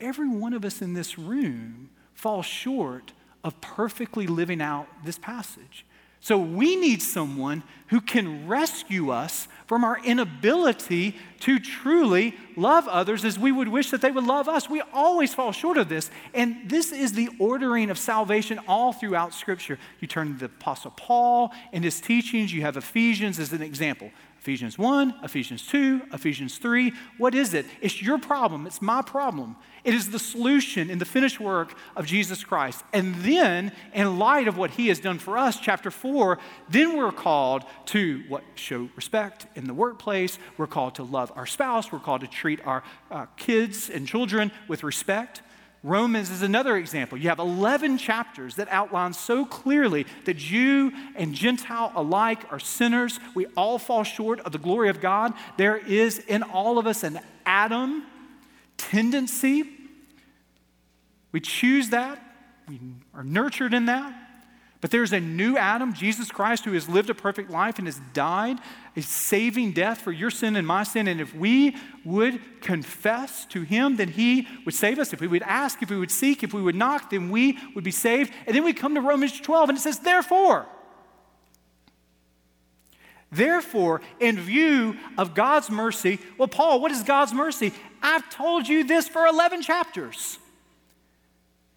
Every 0.00 0.28
one 0.28 0.54
of 0.54 0.64
us 0.64 0.80
in 0.80 0.94
this 0.94 1.18
room 1.18 1.90
falls 2.14 2.46
short 2.46 3.12
of 3.42 3.60
perfectly 3.60 4.26
living 4.26 4.62
out 4.62 4.86
this 5.04 5.18
passage. 5.18 5.84
So 6.24 6.38
we 6.38 6.76
need 6.76 7.02
someone 7.02 7.62
who 7.88 8.00
can 8.00 8.48
rescue 8.48 9.10
us 9.10 9.46
from 9.66 9.84
our 9.84 10.02
inability 10.02 11.16
to 11.40 11.58
truly 11.58 12.34
love 12.56 12.88
others 12.88 13.26
as 13.26 13.38
we 13.38 13.52
would 13.52 13.68
wish 13.68 13.90
that 13.90 14.00
they 14.00 14.10
would 14.10 14.24
love 14.24 14.48
us. 14.48 14.70
We 14.70 14.80
always 14.94 15.34
fall 15.34 15.52
short 15.52 15.76
of 15.76 15.90
this. 15.90 16.10
And 16.32 16.56
this 16.66 16.92
is 16.92 17.12
the 17.12 17.28
ordering 17.38 17.90
of 17.90 17.98
salvation 17.98 18.58
all 18.66 18.94
throughout 18.94 19.34
Scripture. 19.34 19.78
You 20.00 20.08
turn 20.08 20.32
to 20.32 20.38
the 20.38 20.46
Apostle 20.46 20.94
Paul 20.96 21.52
and 21.74 21.84
his 21.84 22.00
teachings, 22.00 22.54
you 22.54 22.62
have 22.62 22.78
Ephesians 22.78 23.38
as 23.38 23.52
an 23.52 23.60
example. 23.60 24.10
Ephesians 24.44 24.76
1, 24.76 25.14
Ephesians 25.22 25.66
2, 25.68 26.02
Ephesians 26.12 26.58
3. 26.58 26.92
What 27.16 27.34
is 27.34 27.54
it? 27.54 27.64
It's 27.80 28.02
your 28.02 28.18
problem. 28.18 28.66
It's 28.66 28.82
my 28.82 29.00
problem. 29.00 29.56
It 29.84 29.94
is 29.94 30.10
the 30.10 30.18
solution 30.18 30.90
in 30.90 30.98
the 30.98 31.06
finished 31.06 31.40
work 31.40 31.74
of 31.96 32.04
Jesus 32.04 32.44
Christ. 32.44 32.84
And 32.92 33.14
then, 33.14 33.72
in 33.94 34.18
light 34.18 34.46
of 34.46 34.58
what 34.58 34.72
he 34.72 34.88
has 34.88 35.00
done 35.00 35.18
for 35.18 35.38
us, 35.38 35.58
chapter 35.58 35.90
4, 35.90 36.38
then 36.68 36.94
we're 36.94 37.10
called 37.10 37.64
to 37.86 38.22
what? 38.28 38.44
Show 38.54 38.90
respect 38.96 39.46
in 39.54 39.64
the 39.64 39.72
workplace. 39.72 40.38
We're 40.58 40.66
called 40.66 40.96
to 40.96 41.04
love 41.04 41.32
our 41.36 41.46
spouse. 41.46 41.90
We're 41.90 42.00
called 42.00 42.20
to 42.20 42.26
treat 42.26 42.60
our 42.66 42.84
uh, 43.10 43.24
kids 43.38 43.88
and 43.88 44.06
children 44.06 44.52
with 44.68 44.84
respect. 44.84 45.40
Romans 45.84 46.30
is 46.30 46.40
another 46.40 46.78
example. 46.78 47.18
You 47.18 47.28
have 47.28 47.38
11 47.38 47.98
chapters 47.98 48.56
that 48.56 48.68
outline 48.70 49.12
so 49.12 49.44
clearly 49.44 50.06
that 50.24 50.38
Jew 50.38 50.90
and 51.14 51.34
Gentile 51.34 51.92
alike 51.94 52.50
are 52.50 52.58
sinners. 52.58 53.20
We 53.34 53.46
all 53.54 53.78
fall 53.78 54.02
short 54.02 54.40
of 54.40 54.52
the 54.52 54.58
glory 54.58 54.88
of 54.88 55.02
God. 55.02 55.34
There 55.58 55.76
is 55.76 56.18
in 56.20 56.42
all 56.42 56.78
of 56.78 56.86
us 56.86 57.04
an 57.04 57.20
Adam 57.44 58.02
tendency. 58.78 59.64
We 61.32 61.40
choose 61.40 61.90
that, 61.90 62.18
we 62.66 62.80
are 63.12 63.22
nurtured 63.22 63.74
in 63.74 63.84
that. 63.84 64.23
But 64.84 64.90
there's 64.90 65.14
a 65.14 65.20
new 65.20 65.56
Adam, 65.56 65.94
Jesus 65.94 66.30
Christ, 66.30 66.66
who 66.66 66.74
has 66.74 66.90
lived 66.90 67.08
a 67.08 67.14
perfect 67.14 67.48
life 67.48 67.78
and 67.78 67.88
has 67.88 68.02
died 68.12 68.58
a 68.94 69.00
saving 69.00 69.72
death 69.72 70.02
for 70.02 70.12
your 70.12 70.30
sin 70.30 70.56
and 70.56 70.66
my 70.66 70.82
sin. 70.82 71.08
And 71.08 71.22
if 71.22 71.34
we 71.34 71.74
would 72.04 72.60
confess 72.60 73.46
to 73.46 73.62
him, 73.62 73.96
then 73.96 74.08
he 74.08 74.46
would 74.66 74.74
save 74.74 74.98
us. 74.98 75.14
If 75.14 75.22
we 75.22 75.26
would 75.26 75.42
ask, 75.44 75.82
if 75.82 75.88
we 75.88 75.96
would 75.96 76.10
seek, 76.10 76.42
if 76.42 76.52
we 76.52 76.60
would 76.60 76.74
knock, 76.74 77.08
then 77.08 77.30
we 77.30 77.58
would 77.74 77.82
be 77.82 77.90
saved. 77.90 78.30
And 78.46 78.54
then 78.54 78.62
we 78.62 78.74
come 78.74 78.94
to 78.94 79.00
Romans 79.00 79.40
12 79.40 79.70
and 79.70 79.78
it 79.78 79.80
says, 79.80 80.00
therefore. 80.00 80.66
Therefore, 83.32 84.02
in 84.20 84.38
view 84.38 84.98
of 85.16 85.34
God's 85.34 85.70
mercy, 85.70 86.18
well, 86.36 86.46
Paul, 86.46 86.82
what 86.82 86.92
is 86.92 87.02
God's 87.02 87.32
mercy? 87.32 87.72
I've 88.02 88.28
told 88.28 88.68
you 88.68 88.84
this 88.84 89.08
for 89.08 89.26
11 89.26 89.62
chapters. 89.62 90.38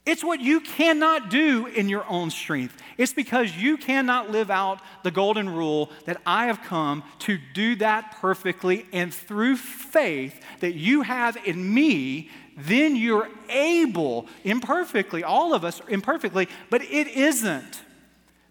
It's 0.08 0.24
what 0.24 0.40
you 0.40 0.62
cannot 0.62 1.30
do 1.30 1.68
in 1.68 1.90
your 1.90 2.06
own 2.08 2.30
strength. 2.30 2.82
It's 2.98 3.12
because 3.12 3.54
you 3.58 3.76
cannot 3.76 4.32
live 4.32 4.50
out 4.50 4.80
the 5.04 5.12
golden 5.12 5.50
rule 5.50 5.92
that 6.06 6.22
I 6.26 6.46
have 6.46 6.62
come 6.64 7.04
to 7.20 7.38
do 7.54 7.76
that 7.76 8.16
perfectly. 8.22 8.86
And 8.94 9.14
through 9.14 9.58
faith 9.58 10.42
that 10.62 10.76
you 10.76 11.02
have 11.02 11.38
in 11.46 11.74
me, 11.74 12.30
then 12.56 12.96
you're 12.96 13.30
able, 13.50 14.28
imperfectly, 14.46 15.26
all 15.26 15.54
of 15.54 15.66
us 15.66 15.82
imperfectly, 15.90 16.48
but 16.70 16.82
it 16.84 17.08
isn't 17.08 17.82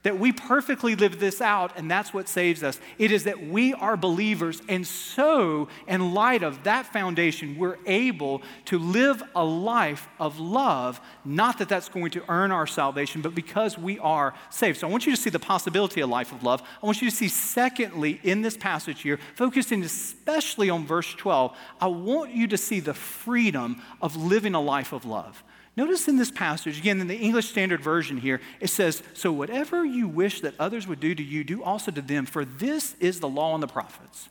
that 0.07 0.21
we 0.21 0.31
perfectly 0.31 0.95
live 0.95 1.19
this 1.19 1.41
out, 1.41 1.73
and 1.77 1.91
that's 1.91 2.15
what 2.15 2.29
saves 2.29 2.63
us. 2.63 2.79
It 2.97 3.11
is 3.11 3.25
that 3.25 3.49
we 3.49 3.75
are 3.75 3.97
believers, 3.97 4.63
and 4.69 4.87
so, 4.87 5.67
in 5.89 6.15
light 6.15 6.45
of 6.45 6.63
that 6.63 6.87
foundation, 6.87 7.59
we're 7.59 7.79
able 7.87 8.41
to 8.67 8.79
live 8.79 9.21
a 9.35 9.45
life 9.45 10.07
of 10.21 10.39
love. 10.39 11.01
Not 11.25 11.59
that 11.59 11.69
that's 11.69 11.89
going 11.89 12.13
to 12.13 12.23
earn 12.29 12.53
our 12.53 12.69
salvation, 12.69 13.21
but 13.21 13.35
because 13.35 13.77
we 13.77 13.99
are 13.99 14.33
saved. 14.49 14.79
So, 14.79 14.87
I 14.87 14.91
want 14.93 15.07
you 15.07 15.17
to 15.17 15.21
see 15.21 15.29
the 15.29 15.41
possibility 15.41 16.01
of 16.01 16.09
a 16.09 16.13
life 16.13 16.31
of 16.31 16.45
love. 16.45 16.63
I 16.81 16.87
want 16.87 17.03
you 17.03 17.11
to 17.11 17.17
see, 17.17 17.27
secondly, 17.27 18.21
in 18.23 18.43
this 18.43 18.57
passage 18.57 19.03
here, 19.03 19.19
focusing 19.35 19.83
especially 19.83 20.71
on 20.71 20.87
verse 20.87 21.13
12, 21.15 21.57
I 21.81 21.89
want 21.89 22.31
you 22.31 22.47
to 22.47 22.57
see 22.57 22.79
the 22.79 22.95
freedom 22.95 23.83
of 24.01 24.15
living 24.15 24.55
a 24.55 24.61
life 24.61 24.93
of 24.93 25.05
love. 25.05 25.43
Notice 25.77 26.09
in 26.09 26.17
this 26.17 26.31
passage, 26.31 26.79
again, 26.79 27.03
in 27.03 27.07
the 27.07 27.19
English 27.19 27.51
Standard 27.51 27.83
Version 27.83 28.17
here, 28.17 28.41
it 28.61 28.69
says, 28.69 29.03
So 29.13 29.31
whatever 29.31 29.85
you 29.85 30.09
wish 30.09 30.41
that 30.41 30.55
others 30.59 30.87
would 30.87 31.01
do 31.01 31.15
to 31.15 31.23
you, 31.23 31.45
do 31.45 31.63
also 31.63 31.91
to 31.91 32.01
them, 32.01 32.25
for 32.25 32.47
this 32.47 32.97
is 32.99 33.21
the 33.21 33.29
law 33.29 33.53
and 33.53 33.63
the 33.63 33.67
prophets. 33.67 34.31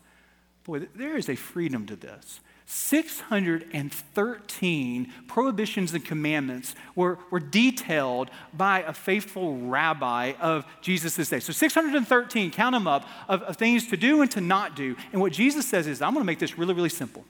Boy, 0.63 0.87
there 0.95 1.15
is 1.15 1.29
a 1.29 1.35
freedom 1.35 1.85
to 1.85 1.95
this. 1.95 2.39
613 2.65 5.13
prohibitions 5.27 5.93
and 5.93 6.03
commandments 6.03 6.73
were, 6.95 7.19
were 7.29 7.39
detailed 7.39 8.31
by 8.51 8.81
a 8.81 8.91
faithful 8.91 9.59
rabbi 9.59 10.33
of 10.41 10.65
Jesus' 10.81 11.29
day. 11.29 11.39
So 11.39 11.53
613, 11.53 12.49
count 12.49 12.73
them 12.73 12.87
up, 12.87 13.07
of, 13.27 13.43
of 13.43 13.57
things 13.57 13.87
to 13.89 13.97
do 13.97 14.23
and 14.23 14.31
to 14.31 14.41
not 14.41 14.75
do. 14.75 14.95
And 15.11 15.21
what 15.21 15.31
Jesus 15.31 15.67
says 15.67 15.85
is, 15.85 16.01
I'm 16.01 16.13
going 16.13 16.23
to 16.23 16.25
make 16.25 16.39
this 16.39 16.57
really, 16.57 16.73
really 16.73 16.89
simple. 16.89 17.23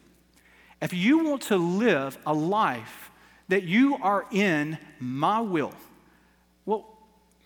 If 0.82 0.94
you 0.94 1.26
want 1.26 1.42
to 1.44 1.58
live 1.58 2.18
a 2.26 2.34
life 2.34 3.12
that 3.48 3.64
you 3.64 3.98
are 4.02 4.26
in 4.32 4.78
my 5.00 5.42
will. 5.42 5.74
Well, 6.66 6.86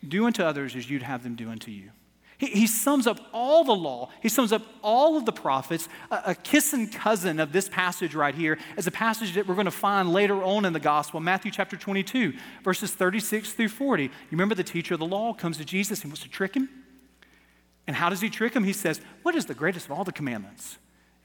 do 0.07 0.25
unto 0.25 0.43
others 0.43 0.75
as 0.75 0.89
you'd 0.89 1.03
have 1.03 1.23
them 1.23 1.35
do 1.35 1.49
unto 1.49 1.71
you. 1.71 1.91
He, 2.37 2.47
he 2.47 2.67
sums 2.67 3.05
up 3.05 3.19
all 3.33 3.65
the 3.65 3.75
law, 3.75 4.09
he 4.21 4.29
sums 4.29 4.53
up 4.53 4.61
all 4.81 5.17
of 5.17 5.25
the 5.25 5.31
prophets. 5.31 5.89
A, 6.09 6.21
a 6.27 6.35
kissing 6.35 6.87
cousin 6.87 7.39
of 7.39 7.51
this 7.51 7.67
passage 7.67 8.15
right 8.15 8.33
here 8.33 8.57
is 8.77 8.87
a 8.87 8.91
passage 8.91 9.33
that 9.33 9.45
we're 9.45 9.55
going 9.55 9.65
to 9.65 9.71
find 9.71 10.11
later 10.11 10.41
on 10.41 10.65
in 10.65 10.73
the 10.73 10.79
gospel, 10.79 11.19
Matthew 11.19 11.51
chapter 11.51 11.75
22, 11.75 12.33
verses 12.63 12.91
36 12.91 13.53
through 13.53 13.67
40. 13.67 14.03
You 14.03 14.11
remember 14.31 14.55
the 14.55 14.63
teacher 14.63 14.93
of 14.93 15.01
the 15.01 15.05
law 15.05 15.33
comes 15.33 15.57
to 15.57 15.65
Jesus 15.65 16.01
and 16.01 16.11
wants 16.11 16.23
to 16.23 16.29
trick 16.29 16.55
him? 16.55 16.69
And 17.87 17.95
how 17.95 18.09
does 18.09 18.21
he 18.21 18.29
trick 18.29 18.53
him? 18.53 18.63
He 18.63 18.73
says, 18.73 19.01
What 19.23 19.35
is 19.35 19.45
the 19.45 19.53
greatest 19.53 19.87
of 19.87 19.91
all 19.91 20.05
the 20.05 20.11
commandments? 20.13 20.77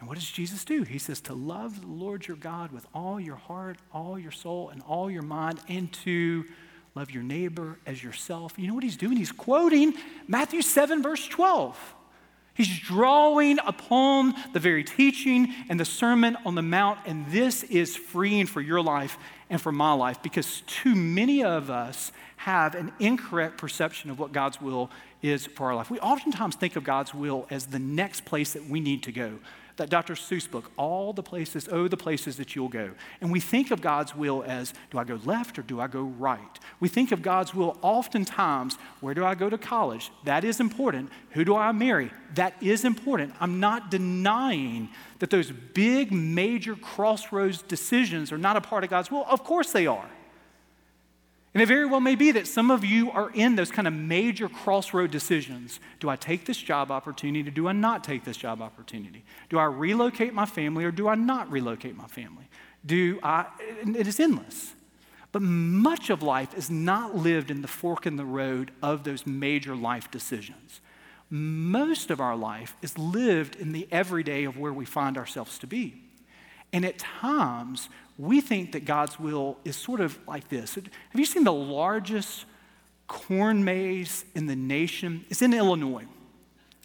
And 0.04 0.08
what 0.10 0.18
does 0.18 0.30
Jesus 0.30 0.66
do? 0.66 0.82
He 0.82 0.98
says 0.98 1.22
to 1.22 1.32
love 1.32 1.80
the 1.80 1.86
Lord 1.86 2.28
your 2.28 2.36
God 2.36 2.72
with 2.72 2.86
all 2.92 3.18
your 3.18 3.36
heart, 3.36 3.78
all 3.90 4.18
your 4.18 4.32
soul, 4.32 4.68
and 4.68 4.82
all 4.82 5.10
your 5.10 5.22
mind, 5.22 5.60
and 5.66 5.90
to 6.04 6.44
love 6.94 7.10
your 7.10 7.22
neighbor 7.22 7.78
as 7.86 8.04
yourself. 8.04 8.52
You 8.58 8.68
know 8.68 8.74
what 8.74 8.84
he's 8.84 8.98
doing? 8.98 9.16
He's 9.16 9.32
quoting 9.32 9.94
Matthew 10.28 10.60
7, 10.60 11.02
verse 11.02 11.26
12. 11.26 11.94
He's 12.52 12.80
drawing 12.80 13.58
upon 13.60 14.34
the 14.52 14.60
very 14.60 14.84
teaching 14.84 15.54
and 15.70 15.80
the 15.80 15.86
Sermon 15.86 16.36
on 16.44 16.54
the 16.54 16.60
Mount, 16.60 16.98
and 17.06 17.24
this 17.30 17.62
is 17.62 17.96
freeing 17.96 18.44
for 18.44 18.60
your 18.60 18.82
life 18.82 19.16
and 19.48 19.58
for 19.58 19.72
my 19.72 19.94
life 19.94 20.22
because 20.22 20.60
too 20.66 20.94
many 20.94 21.42
of 21.42 21.70
us 21.70 22.12
have 22.36 22.74
an 22.74 22.92
incorrect 23.00 23.56
perception 23.56 24.10
of 24.10 24.18
what 24.18 24.32
God's 24.32 24.60
will 24.60 24.90
is 25.22 25.46
for 25.46 25.68
our 25.68 25.74
life. 25.74 25.90
We 25.90 25.98
oftentimes 26.00 26.56
think 26.56 26.76
of 26.76 26.84
God's 26.84 27.14
will 27.14 27.46
as 27.48 27.68
the 27.68 27.78
next 27.78 28.26
place 28.26 28.52
that 28.52 28.68
we 28.68 28.80
need 28.80 29.04
to 29.04 29.10
go 29.10 29.38
that 29.76 29.90
Dr. 29.90 30.14
Seuss 30.14 30.48
book, 30.48 30.70
all 30.76 31.12
the 31.12 31.22
places, 31.22 31.68
oh, 31.70 31.88
the 31.88 31.96
places 31.96 32.36
that 32.36 32.54
you'll 32.54 32.68
go. 32.68 32.90
And 33.20 33.32
we 33.32 33.40
think 33.40 33.70
of 33.70 33.80
God's 33.80 34.14
will 34.14 34.44
as 34.46 34.72
do 34.90 34.98
I 34.98 35.04
go 35.04 35.18
left 35.24 35.58
or 35.58 35.62
do 35.62 35.80
I 35.80 35.88
go 35.88 36.02
right? 36.02 36.58
We 36.78 36.88
think 36.88 37.10
of 37.10 37.22
God's 37.22 37.54
will 37.54 37.76
oftentimes 37.82 38.78
where 39.00 39.14
do 39.14 39.24
I 39.24 39.34
go 39.34 39.50
to 39.50 39.58
college? 39.58 40.10
That 40.24 40.44
is 40.44 40.60
important. 40.60 41.10
Who 41.30 41.44
do 41.44 41.56
I 41.56 41.72
marry? 41.72 42.12
That 42.34 42.54
is 42.62 42.84
important. 42.84 43.34
I'm 43.40 43.58
not 43.58 43.90
denying 43.90 44.90
that 45.18 45.30
those 45.30 45.50
big, 45.50 46.12
major 46.12 46.76
crossroads 46.76 47.62
decisions 47.62 48.30
are 48.30 48.38
not 48.38 48.56
a 48.56 48.60
part 48.60 48.84
of 48.84 48.90
God's 48.90 49.10
will. 49.10 49.24
Of 49.28 49.42
course 49.42 49.72
they 49.72 49.86
are. 49.86 50.08
And 51.54 51.62
it 51.62 51.66
very 51.66 51.86
well 51.86 52.00
may 52.00 52.16
be 52.16 52.32
that 52.32 52.48
some 52.48 52.72
of 52.72 52.84
you 52.84 53.12
are 53.12 53.30
in 53.32 53.54
those 53.54 53.70
kind 53.70 53.86
of 53.86 53.94
major 53.94 54.48
crossroad 54.48 55.12
decisions. 55.12 55.78
Do 56.00 56.08
I 56.08 56.16
take 56.16 56.46
this 56.46 56.58
job 56.58 56.90
opportunity? 56.90 57.48
Do 57.48 57.68
I 57.68 57.72
not 57.72 58.02
take 58.02 58.24
this 58.24 58.36
job 58.36 58.60
opportunity? 58.60 59.24
Do 59.50 59.58
I 59.60 59.64
relocate 59.64 60.34
my 60.34 60.46
family 60.46 60.84
or 60.84 60.90
do 60.90 61.06
I 61.06 61.14
not 61.14 61.48
relocate 61.52 61.96
my 61.96 62.08
family? 62.08 62.48
Do 62.84 63.20
I, 63.22 63.46
it 63.86 64.08
is 64.08 64.18
endless. 64.18 64.74
But 65.30 65.42
much 65.42 66.10
of 66.10 66.22
life 66.22 66.54
is 66.54 66.70
not 66.70 67.16
lived 67.16 67.50
in 67.50 67.62
the 67.62 67.68
fork 67.68 68.04
in 68.04 68.16
the 68.16 68.24
road 68.24 68.72
of 68.82 69.04
those 69.04 69.24
major 69.24 69.76
life 69.76 70.10
decisions. 70.10 70.80
Most 71.30 72.10
of 72.10 72.20
our 72.20 72.36
life 72.36 72.76
is 72.82 72.98
lived 72.98 73.56
in 73.56 73.72
the 73.72 73.88
everyday 73.90 74.44
of 74.44 74.58
where 74.58 74.72
we 74.72 74.84
find 74.84 75.16
ourselves 75.16 75.58
to 75.58 75.66
be. 75.66 76.02
And 76.72 76.84
at 76.84 76.98
times, 76.98 77.88
we 78.18 78.40
think 78.40 78.72
that 78.72 78.84
God's 78.84 79.18
will 79.18 79.58
is 79.64 79.76
sort 79.76 80.00
of 80.00 80.18
like 80.26 80.48
this. 80.48 80.74
Have 80.74 80.84
you 81.14 81.26
seen 81.26 81.44
the 81.44 81.52
largest 81.52 82.44
corn 83.08 83.64
maze 83.64 84.24
in 84.34 84.46
the 84.46 84.56
nation? 84.56 85.24
It's 85.28 85.42
in 85.42 85.52
Illinois. 85.52 86.06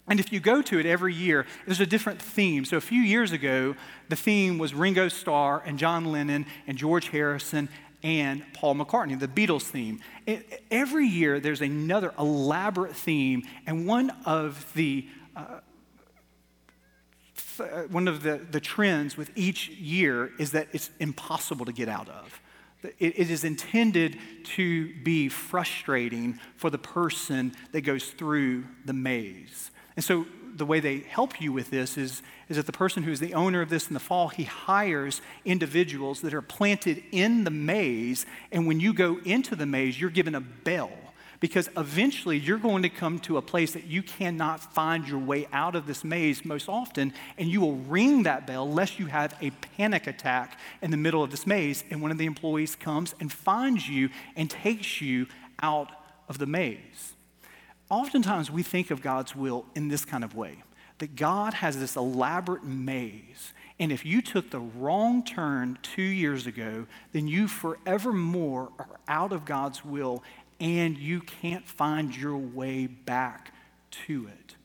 And 0.08 0.20
if 0.20 0.34
you 0.34 0.40
go 0.40 0.64
to 0.64 0.80
it 0.80 0.88
every 0.88 1.14
year, 1.14 1.46
there's 1.68 1.80
a 1.80 1.86
different 1.86 2.20
theme. 2.20 2.66
So 2.66 2.78
a 2.78 2.82
few 2.82 3.02
years 3.02 3.32
ago, 3.32 3.76
the 4.10 4.16
theme 4.16 4.58
was 4.58 4.74
Ringo 4.74 5.08
Starr 5.08 5.62
and 5.66 5.78
John 5.78 6.06
Lennon 6.06 6.48
and 6.66 6.78
George 6.78 7.10
Harrison 7.10 7.70
and 8.02 8.44
Paul 8.54 8.76
McCartney, 8.76 9.20
the 9.20 9.28
Beatles 9.28 9.64
theme. 9.64 10.00
It, 10.26 10.64
every 10.72 11.06
year, 11.06 11.40
there's 11.40 11.62
another 11.62 12.14
elaborate 12.18 12.96
theme, 12.96 13.44
and 13.68 13.86
one 13.86 14.12
of 14.26 14.66
the 14.74 15.06
uh, 15.36 15.60
Uh, 17.60 17.84
one 17.90 18.08
of 18.08 18.24
the, 18.24 18.40
the 18.52 18.60
trends 18.60 19.18
with 19.18 19.32
each 19.36 19.70
year 19.70 20.32
is 20.40 20.52
that 20.52 20.68
it's 20.72 20.90
impossible 21.00 21.66
to 21.66 21.74
get 21.74 21.90
out 21.90 22.10
of. 22.10 22.42
It, 22.84 23.20
it 23.20 23.30
is 23.30 23.44
intended 23.44 24.18
to 24.56 24.94
be 25.04 25.30
frustrating 25.30 26.40
for 26.56 26.70
the 26.70 26.78
person 26.78 27.54
that 27.72 27.82
goes 27.82 28.06
through 28.06 28.66
the 28.86 28.94
maze. 28.94 29.72
And 29.96 30.04
so 30.04 30.26
the 30.56 30.66
way 30.66 30.80
they 30.80 31.00
help 31.00 31.42
you 31.42 31.52
with 31.52 31.70
this 31.70 31.98
is, 31.98 32.22
is 32.48 32.58
that 32.58 32.66
the 32.66 32.72
person 32.72 33.04
who's 33.04 33.20
the 33.20 33.34
owner 33.34 33.62
of 33.62 33.70
this 33.70 33.88
in 33.88 33.94
the 33.94 34.00
fall, 34.00 34.30
he 34.30 34.44
hires 34.44 35.22
individuals 35.46 36.22
that 36.22 36.34
are 36.34 36.42
planted 36.42 37.04
in 37.12 37.44
the 37.44 37.52
maze. 37.52 38.26
And 38.52 38.68
when 38.68 38.80
you 38.80 38.94
go 38.94 39.20
into 39.26 39.56
the 39.56 39.66
maze, 39.66 40.00
you're 40.00 40.10
given 40.10 40.36
a 40.36 40.42
bell 40.42 40.92
because 41.40 41.70
eventually 41.78 42.38
you're 42.38 42.58
going 42.58 42.84
to 42.84 42.90
come 42.90 43.20
to 43.20 43.38
a 43.38 43.42
place 43.42 43.72
that 43.72 43.86
you 43.86 44.04
cannot 44.04 44.74
find 44.74 45.08
your 45.08 45.20
way 45.20 45.48
out 45.54 45.76
of 45.76 45.88
this 45.88 46.04
maze 46.04 46.44
most 46.44 46.68
often, 46.68 47.14
and 47.38 47.50
you 47.50 47.62
will 47.62 47.76
ring 47.76 48.24
that 48.24 48.46
bell 48.46 48.70
lest 48.70 49.00
you 49.00 49.06
have 49.06 49.36
a 49.42 49.52
panic 49.78 50.08
attack 50.08 50.60
in 50.82 50.92
the 50.92 50.98
middle 50.98 51.24
of 51.24 51.32
this 51.32 51.48
maze, 51.48 51.84
and 51.90 52.02
one 52.02 52.12
of 52.12 52.18
the 52.18 52.26
employees 52.26 52.76
comes 52.76 53.16
and 53.20 53.32
finds 53.32 53.88
you 53.88 54.10
and 54.36 54.50
takes 54.50 55.02
you 55.02 55.28
out 55.62 55.92
of 56.28 56.38
the 56.38 56.46
maze. 56.46 57.14
Oftentimes 57.90 58.52
we 58.52 58.64
think 58.64 58.92
of 58.92 59.02
God's 59.02 59.36
will 59.36 59.66
in 59.76 59.88
this 59.88 60.06
kind 60.06 60.24
of 60.24 60.36
way 60.36 60.64
that 61.00 61.16
God 61.16 61.54
has 61.56 61.80
this 61.80 61.96
elaborate 61.96 62.64
maze. 62.64 63.54
And 63.80 63.92
if 63.92 64.06
you 64.06 64.22
took 64.22 64.50
the 64.50 64.60
wrong 64.60 65.24
turn 65.24 65.80
two 65.82 66.02
years 66.02 66.46
ago, 66.46 66.86
then 67.14 67.28
you 67.28 67.48
forevermore 67.48 68.70
are 68.78 69.00
out 69.08 69.32
of 69.32 69.46
God's 69.46 69.86
will 69.86 70.22
and 70.60 70.98
you 70.98 71.22
can't 71.22 71.68
find 71.68 72.16
your 72.16 72.38
way 72.38 72.88
back 72.88 73.54
to 74.08 74.28
it. 74.28 74.56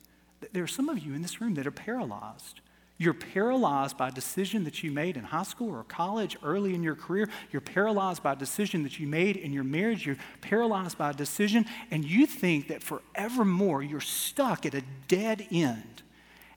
There 0.52 0.62
are 0.62 0.68
some 0.68 0.88
of 0.88 0.98
you 0.98 1.14
in 1.14 1.22
this 1.22 1.40
room 1.40 1.54
that 1.54 1.66
are 1.66 1.72
paralyzed. 1.72 2.60
You're 2.96 3.14
paralyzed 3.14 3.96
by 3.96 4.08
a 4.08 4.12
decision 4.12 4.64
that 4.64 4.84
you 4.84 4.92
made 4.92 5.16
in 5.16 5.24
high 5.24 5.42
school 5.42 5.70
or 5.70 5.82
college 5.84 6.36
early 6.44 6.74
in 6.74 6.82
your 6.82 6.94
career. 6.94 7.28
You're 7.50 7.60
paralyzed 7.60 8.22
by 8.22 8.32
a 8.32 8.36
decision 8.36 8.84
that 8.84 9.00
you 9.00 9.08
made 9.08 9.36
in 9.36 9.52
your 9.52 9.64
marriage. 9.64 10.06
You're 10.06 10.16
paralyzed 10.40 10.96
by 10.96 11.10
a 11.10 11.14
decision, 11.14 11.66
and 11.90 12.04
you 12.04 12.24
think 12.26 12.68
that 12.68 12.82
forevermore 12.82 13.82
you're 13.82 14.00
stuck 14.00 14.64
at 14.64 14.74
a 14.74 14.82
dead 15.08 15.46
end. 15.50 16.02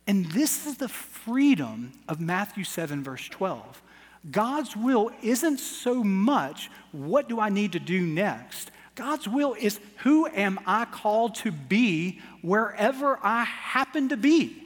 And 0.06 0.26
this 0.28 0.68
is 0.68 0.78
the 0.78 0.88
freedom 0.88 1.94
of 2.08 2.22
Matthew 2.22 2.64
7, 2.64 3.04
verse 3.04 3.28
12. 3.30 3.82
God's 4.30 4.76
will 4.76 5.12
isn't 5.24 5.60
so 5.60 6.04
much 6.04 6.70
what 6.92 7.28
do 7.28 7.40
I 7.40 7.50
need 7.50 7.72
to 7.74 7.80
do 7.80 8.02
next, 8.02 8.72
God's 8.98 9.28
will 9.28 9.54
is 9.54 9.80
who 9.98 10.26
am 10.26 10.60
I 10.66 10.86
called 10.86 11.36
to 11.36 11.52
be 11.52 12.20
wherever 12.42 13.20
I 13.22 13.44
happen 13.44 14.10
to 14.10 14.18
be? 14.18 14.62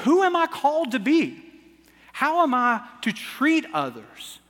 Who 0.00 0.24
am 0.24 0.34
I 0.34 0.48
called 0.48 0.90
to 0.90 0.98
be? 0.98 1.40
How 2.12 2.42
am 2.42 2.52
I 2.52 2.82
to 3.02 3.12
treat 3.12 3.64
others? 3.72 4.40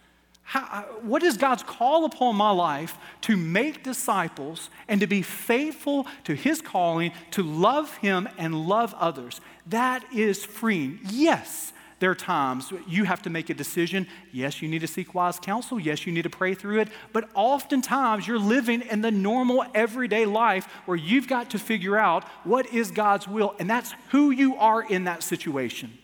How, 0.42 0.60
uh, 0.70 0.82
what 1.02 1.22
is 1.22 1.36
God's 1.36 1.62
call 1.62 2.06
upon 2.06 2.34
my 2.34 2.50
life 2.50 2.96
to 3.22 3.36
make 3.36 3.84
disciples 3.84 4.70
and 4.88 5.00
to 5.02 5.06
be 5.06 5.20
faithful 5.20 6.06
to 6.24 6.34
His 6.34 6.62
calling 6.62 7.12
to 7.32 7.42
love 7.42 7.94
Him 7.98 8.26
and 8.38 8.66
love 8.66 8.94
others? 8.98 9.42
That 9.66 10.02
is 10.14 10.44
freeing. 10.44 10.98
Yes, 11.04 11.74
there 12.02 12.10
are 12.10 12.16
times 12.16 12.72
you 12.88 13.04
have 13.04 13.22
to 13.22 13.30
make 13.30 13.48
a 13.48 13.54
decision. 13.54 14.08
Yes, 14.32 14.60
you 14.60 14.66
need 14.66 14.80
to 14.80 14.88
seek 14.88 15.14
wise 15.14 15.38
counsel. 15.38 15.78
Yes, 15.78 16.04
you 16.04 16.12
need 16.12 16.22
to 16.22 16.30
pray 16.30 16.52
through 16.52 16.80
it. 16.80 16.88
But 17.12 17.28
oftentimes 17.32 18.26
you're 18.26 18.40
living 18.40 18.82
in 18.82 19.02
the 19.02 19.12
normal 19.12 19.64
everyday 19.72 20.24
life 20.24 20.66
where 20.86 20.96
you've 20.96 21.28
got 21.28 21.50
to 21.50 21.60
figure 21.60 21.96
out 21.96 22.24
what 22.42 22.66
is 22.74 22.90
God's 22.90 23.28
will. 23.28 23.54
And 23.60 23.70
that's 23.70 23.94
who 24.08 24.32
you 24.32 24.56
are 24.56 24.82
in 24.82 25.04
that 25.04 25.22
situation. 25.22 25.96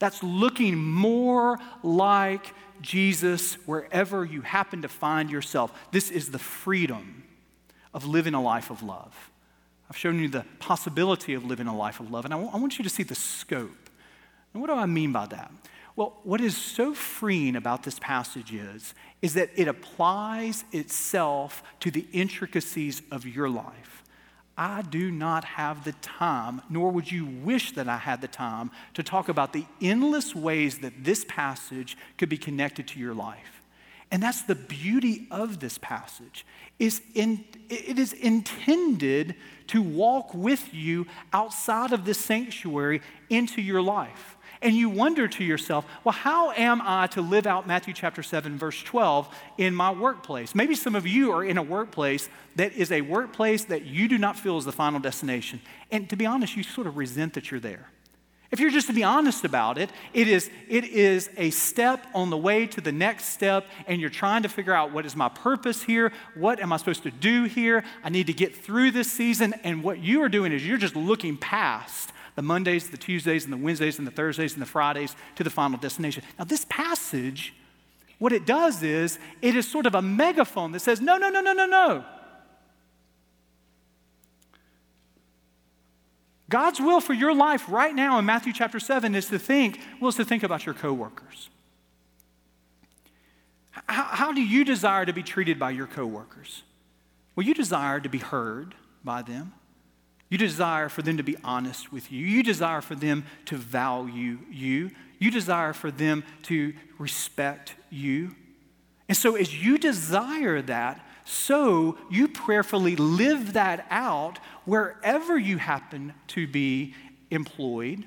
That's 0.00 0.22
looking 0.22 0.76
more 0.76 1.58
like 1.82 2.52
Jesus 2.82 3.54
wherever 3.64 4.22
you 4.22 4.42
happen 4.42 4.82
to 4.82 4.88
find 4.88 5.30
yourself. 5.30 5.72
This 5.92 6.10
is 6.10 6.30
the 6.30 6.38
freedom 6.38 7.24
of 7.94 8.04
living 8.04 8.34
a 8.34 8.42
life 8.42 8.68
of 8.68 8.82
love. 8.82 9.30
I've 9.88 9.96
shown 9.96 10.20
you 10.20 10.28
the 10.28 10.44
possibility 10.58 11.32
of 11.32 11.42
living 11.42 11.68
a 11.68 11.74
life 11.74 12.00
of 12.00 12.10
love, 12.10 12.26
and 12.26 12.34
I 12.34 12.36
want 12.36 12.76
you 12.76 12.84
to 12.84 12.90
see 12.90 13.02
the 13.02 13.14
scope. 13.14 13.85
And 14.56 14.62
what 14.62 14.68
do 14.68 14.80
I 14.80 14.86
mean 14.86 15.12
by 15.12 15.26
that? 15.26 15.52
Well, 15.96 16.18
what 16.24 16.40
is 16.40 16.56
so 16.56 16.94
freeing 16.94 17.56
about 17.56 17.82
this 17.82 17.98
passage 17.98 18.54
is, 18.54 18.94
is 19.20 19.34
that 19.34 19.50
it 19.54 19.68
applies 19.68 20.64
itself 20.72 21.62
to 21.80 21.90
the 21.90 22.06
intricacies 22.10 23.02
of 23.10 23.26
your 23.26 23.50
life. 23.50 24.02
I 24.56 24.80
do 24.80 25.10
not 25.10 25.44
have 25.44 25.84
the 25.84 25.92
time, 26.00 26.62
nor 26.70 26.90
would 26.90 27.12
you 27.12 27.26
wish 27.26 27.72
that 27.72 27.86
I 27.86 27.98
had 27.98 28.22
the 28.22 28.28
time, 28.28 28.70
to 28.94 29.02
talk 29.02 29.28
about 29.28 29.52
the 29.52 29.66
endless 29.82 30.34
ways 30.34 30.78
that 30.78 31.04
this 31.04 31.26
passage 31.28 31.98
could 32.16 32.30
be 32.30 32.38
connected 32.38 32.88
to 32.88 32.98
your 32.98 33.12
life. 33.12 33.60
And 34.10 34.22
that's 34.22 34.40
the 34.40 34.54
beauty 34.54 35.26
of 35.30 35.60
this 35.60 35.76
passage. 35.76 36.46
Is 36.78 37.02
in, 37.14 37.44
it 37.68 37.98
is 37.98 38.14
intended 38.14 39.34
to 39.66 39.82
walk 39.82 40.32
with 40.32 40.72
you 40.72 41.06
outside 41.34 41.92
of 41.92 42.06
this 42.06 42.16
sanctuary 42.16 43.02
into 43.28 43.60
your 43.60 43.82
life 43.82 44.35
and 44.62 44.74
you 44.74 44.88
wonder 44.88 45.28
to 45.28 45.44
yourself, 45.44 45.86
well, 46.04 46.12
how 46.12 46.50
am 46.52 46.80
I 46.82 47.06
to 47.08 47.20
live 47.20 47.46
out 47.46 47.66
Matthew 47.66 47.94
chapter 47.94 48.22
7, 48.22 48.58
verse 48.58 48.82
12 48.82 49.28
in 49.58 49.74
my 49.74 49.90
workplace? 49.90 50.54
Maybe 50.54 50.74
some 50.74 50.94
of 50.94 51.06
you 51.06 51.32
are 51.32 51.44
in 51.44 51.58
a 51.58 51.62
workplace 51.62 52.28
that 52.56 52.72
is 52.72 52.90
a 52.90 53.02
workplace 53.02 53.64
that 53.64 53.84
you 53.84 54.08
do 54.08 54.18
not 54.18 54.38
feel 54.38 54.58
is 54.58 54.64
the 54.64 54.72
final 54.72 55.00
destination. 55.00 55.60
And 55.90 56.08
to 56.10 56.16
be 56.16 56.26
honest, 56.26 56.56
you 56.56 56.62
sort 56.62 56.86
of 56.86 56.96
resent 56.96 57.34
that 57.34 57.50
you're 57.50 57.60
there. 57.60 57.90
If 58.50 58.60
you're 58.60 58.70
just 58.70 58.86
to 58.86 58.92
be 58.92 59.02
honest 59.02 59.44
about 59.44 59.76
it, 59.76 59.90
it 60.14 60.28
is, 60.28 60.50
it 60.68 60.84
is 60.84 61.28
a 61.36 61.50
step 61.50 62.06
on 62.14 62.30
the 62.30 62.36
way 62.36 62.66
to 62.68 62.80
the 62.80 62.92
next 62.92 63.26
step, 63.26 63.66
and 63.88 64.00
you're 64.00 64.08
trying 64.08 64.44
to 64.44 64.48
figure 64.48 64.72
out 64.72 64.92
what 64.92 65.04
is 65.04 65.16
my 65.16 65.28
purpose 65.28 65.82
here? 65.82 66.12
What 66.36 66.60
am 66.60 66.72
I 66.72 66.76
supposed 66.76 67.02
to 67.02 67.10
do 67.10 67.44
here? 67.44 67.84
I 68.04 68.08
need 68.08 68.28
to 68.28 68.32
get 68.32 68.54
through 68.54 68.92
this 68.92 69.10
season. 69.10 69.54
And 69.64 69.82
what 69.82 69.98
you 69.98 70.22
are 70.22 70.28
doing 70.28 70.52
is 70.52 70.66
you're 70.66 70.78
just 70.78 70.94
looking 70.94 71.36
past 71.36 72.12
the 72.36 72.42
Mondays, 72.42 72.90
the 72.90 72.96
Tuesdays, 72.96 73.44
and 73.44 73.52
the 73.52 73.56
Wednesdays, 73.56 73.98
and 73.98 74.06
the 74.06 74.12
Thursdays, 74.12 74.52
and 74.52 74.62
the 74.62 74.66
Fridays 74.66 75.16
to 75.34 75.42
the 75.42 75.50
final 75.50 75.78
destination. 75.78 76.22
Now, 76.38 76.44
this 76.44 76.66
passage, 76.68 77.54
what 78.18 78.32
it 78.32 78.46
does 78.46 78.82
is 78.82 79.18
it 79.42 79.56
is 79.56 79.68
sort 79.68 79.86
of 79.86 79.94
a 79.94 80.02
megaphone 80.02 80.72
that 80.72 80.80
says, 80.80 81.00
no, 81.00 81.16
no, 81.16 81.30
no, 81.30 81.40
no, 81.40 81.52
no, 81.52 81.66
no. 81.66 82.04
God's 86.48 86.78
will 86.78 87.00
for 87.00 87.14
your 87.14 87.34
life 87.34 87.64
right 87.68 87.94
now 87.94 88.18
in 88.18 88.24
Matthew 88.24 88.52
chapter 88.52 88.78
7 88.78 89.14
is 89.14 89.26
to 89.26 89.38
think, 89.38 89.80
well, 90.00 90.10
is 90.10 90.14
to 90.16 90.24
think 90.24 90.42
about 90.42 90.64
your 90.64 90.74
coworkers. 90.74 91.48
How, 93.88 94.04
how 94.04 94.32
do 94.32 94.42
you 94.42 94.64
desire 94.64 95.04
to 95.04 95.12
be 95.12 95.22
treated 95.22 95.58
by 95.58 95.70
your 95.70 95.86
coworkers? 95.86 96.62
Well, 97.34 97.46
you 97.46 97.54
desire 97.54 97.98
to 98.00 98.08
be 98.08 98.18
heard 98.18 98.74
by 99.02 99.22
them. 99.22 99.54
You 100.28 100.38
desire 100.38 100.88
for 100.88 101.02
them 101.02 101.16
to 101.18 101.22
be 101.22 101.36
honest 101.44 101.92
with 101.92 102.10
you. 102.10 102.26
You 102.26 102.42
desire 102.42 102.80
for 102.80 102.94
them 102.94 103.24
to 103.46 103.56
value 103.56 104.38
you. 104.50 104.90
You 105.18 105.30
desire 105.30 105.72
for 105.72 105.90
them 105.90 106.24
to 106.44 106.74
respect 106.98 107.74
you. 107.90 108.34
And 109.08 109.16
so, 109.16 109.36
as 109.36 109.62
you 109.62 109.78
desire 109.78 110.60
that, 110.62 111.06
so 111.24 111.96
you 112.10 112.28
prayerfully 112.28 112.96
live 112.96 113.54
that 113.54 113.86
out 113.90 114.38
wherever 114.64 115.38
you 115.38 115.58
happen 115.58 116.12
to 116.28 116.46
be 116.46 116.94
employed. 117.30 118.04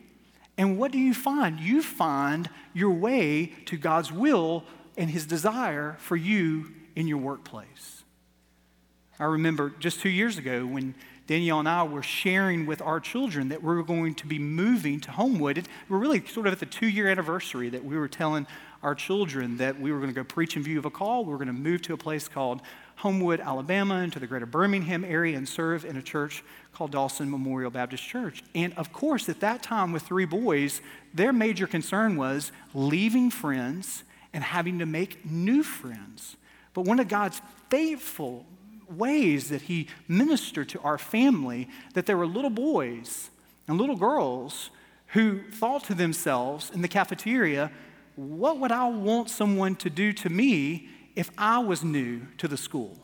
And 0.58 0.78
what 0.78 0.92
do 0.92 0.98
you 0.98 1.14
find? 1.14 1.60
You 1.60 1.82
find 1.82 2.50
your 2.74 2.92
way 2.92 3.54
to 3.66 3.78
God's 3.78 4.12
will 4.12 4.66
and 4.98 5.10
His 5.10 5.26
desire 5.26 5.96
for 6.00 6.18
you 6.18 6.74
in 6.96 7.08
your 7.08 7.18
workplace. 7.18 8.04
I 9.20 9.26
remember 9.26 9.74
just 9.80 10.00
two 10.00 10.10
years 10.10 10.38
ago 10.38 10.66
when 10.66 10.96
Danielle 11.30 11.60
and 11.60 11.70
I 11.70 11.84
were 11.84 12.02
sharing 12.02 12.66
with 12.66 12.82
our 12.82 13.00
children 13.00 13.50
that 13.50 13.62
we 13.62 13.76
are 13.76 13.84
going 13.84 14.16
to 14.16 14.26
be 14.26 14.40
moving 14.40 15.00
to 15.02 15.12
Homewood. 15.12 15.68
We're 15.88 16.00
really 16.00 16.26
sort 16.26 16.48
of 16.48 16.54
at 16.54 16.60
the 16.60 16.66
two 16.66 16.88
year 16.88 17.08
anniversary 17.08 17.70
that 17.70 17.86
we 17.86 18.00
were 18.00 18.08
telling 18.08 18.48
our 18.82 18.96
children 18.96 19.58
that 19.58 19.80
we 19.80 19.92
were 19.92 20.00
going 20.00 20.10
to 20.10 20.16
go 20.16 20.24
preach 20.24 20.58
in 20.58 20.64
view 20.64 20.80
of 20.80 20.86
a 20.86 20.90
call. 20.90 21.24
We 21.24 21.30
were 21.30 21.38
going 21.38 21.46
to 21.46 21.54
move 21.54 21.84
to 21.84 21.94
a 21.94 21.98
place 21.98 22.28
called 22.28 22.62
Homewood, 22.96 23.42
Alabama, 23.42 23.98
into 23.98 24.18
the 24.18 24.26
greater 24.26 24.48
Birmingham 24.48 25.06
area 25.06 25.38
and 25.38 25.48
serve 25.48 25.86
in 25.86 25.98
a 25.98 26.02
church 26.02 26.44
called 26.74 26.90
Dawson 26.90 27.30
Memorial 27.30 27.70
Baptist 27.70 28.04
Church. 28.06 28.44
And 28.56 28.74
of 28.74 28.92
course, 28.92 29.30
at 29.30 29.40
that 29.42 29.62
time 29.62 29.92
with 29.92 30.02
three 30.02 30.26
boys, 30.26 30.82
their 31.14 31.32
major 31.32 31.68
concern 31.68 32.16
was 32.16 32.52
leaving 32.74 33.30
friends 33.30 34.04
and 34.34 34.44
having 34.44 34.80
to 34.80 34.88
make 34.88 35.24
new 35.30 35.62
friends. 35.62 36.38
But 36.74 36.86
one 36.86 37.00
of 37.00 37.08
God's 37.08 37.40
faithful 37.70 38.48
ways 38.90 39.50
that 39.50 39.64
he 39.64 39.88
ministered 40.08 40.70
to 40.70 40.80
our 40.82 40.98
family 40.98 41.70
that 41.94 42.06
there 42.06 42.18
were 42.18 42.28
little 42.28 42.50
boys 42.50 43.30
and 43.68 43.78
little 43.78 43.96
girls 43.96 44.72
who 45.08 45.42
thought 45.52 45.84
to 45.86 45.94
themselves 45.94 46.72
in 46.72 46.82
the 46.82 46.88
cafeteria, 46.88 47.72
what 48.16 48.60
would 48.60 48.72
I 48.72 48.88
want 48.90 49.30
someone 49.30 49.76
to 49.78 49.90
do 49.90 50.14
to 50.14 50.30
me 50.30 50.90
if 51.16 51.32
I 51.38 51.60
was 51.60 51.84
new 51.84 52.22
to 52.38 52.48
the 52.48 52.58
school? 52.58 52.98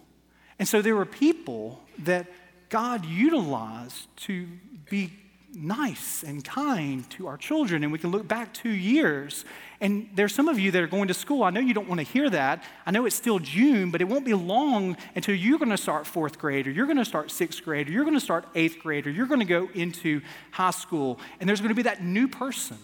And 0.59 0.67
so 0.67 0.81
there 0.81 0.95
were 0.95 1.05
people 1.05 1.81
that 1.99 2.27
God 2.69 3.05
utilized 3.05 4.07
to 4.17 4.47
be 4.89 5.13
nice 5.55 6.23
and 6.23 6.43
kind 6.43 7.09
to 7.11 7.27
our 7.27 7.37
children 7.37 7.83
and 7.83 7.91
we 7.91 7.97
can 7.97 8.11
look 8.11 8.27
back 8.27 8.53
two 8.53 8.69
years. 8.69 9.45
And 9.81 10.09
there's 10.13 10.33
some 10.33 10.47
of 10.47 10.59
you 10.59 10.71
that 10.71 10.81
are 10.81 10.87
going 10.87 11.07
to 11.07 11.13
school. 11.13 11.43
I 11.43 11.49
know 11.49 11.59
you 11.59 11.73
don't 11.73 11.87
want 11.87 11.99
to 11.99 12.05
hear 12.05 12.29
that. 12.29 12.63
I 12.85 12.91
know 12.91 13.05
it's 13.05 13.15
still 13.15 13.39
June, 13.39 13.91
but 13.91 14.01
it 14.01 14.05
won't 14.05 14.25
be 14.25 14.33
long 14.33 14.97
until 15.15 15.35
you're 15.35 15.59
going 15.59 15.71
to 15.71 15.77
start 15.77 16.05
fourth 16.05 16.37
grade 16.37 16.67
or 16.67 16.71
you're 16.71 16.85
going 16.85 16.97
to 16.97 17.05
start 17.05 17.31
sixth 17.31 17.63
grade 17.63 17.87
or 17.87 17.91
you're 17.91 18.03
going 18.03 18.15
to 18.15 18.19
start 18.19 18.45
eighth 18.55 18.79
grade 18.79 19.07
or 19.07 19.11
you're 19.11 19.27
going 19.27 19.39
to 19.39 19.45
go 19.45 19.69
into 19.73 20.21
high 20.51 20.71
school. 20.71 21.19
And 21.39 21.47
there's 21.47 21.61
going 21.61 21.69
to 21.69 21.75
be 21.75 21.83
that 21.83 22.03
new 22.03 22.27
person. 22.27 22.77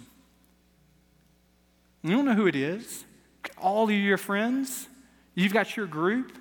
You 2.03 2.11
don't 2.11 2.25
know 2.25 2.33
who 2.33 2.47
it 2.47 2.55
is. 2.55 3.05
All 3.57 3.85
of 3.85 3.91
your 3.91 4.17
friends, 4.17 4.87
you've 5.35 5.53
got 5.53 5.75
your 5.77 5.87
group. 5.87 6.37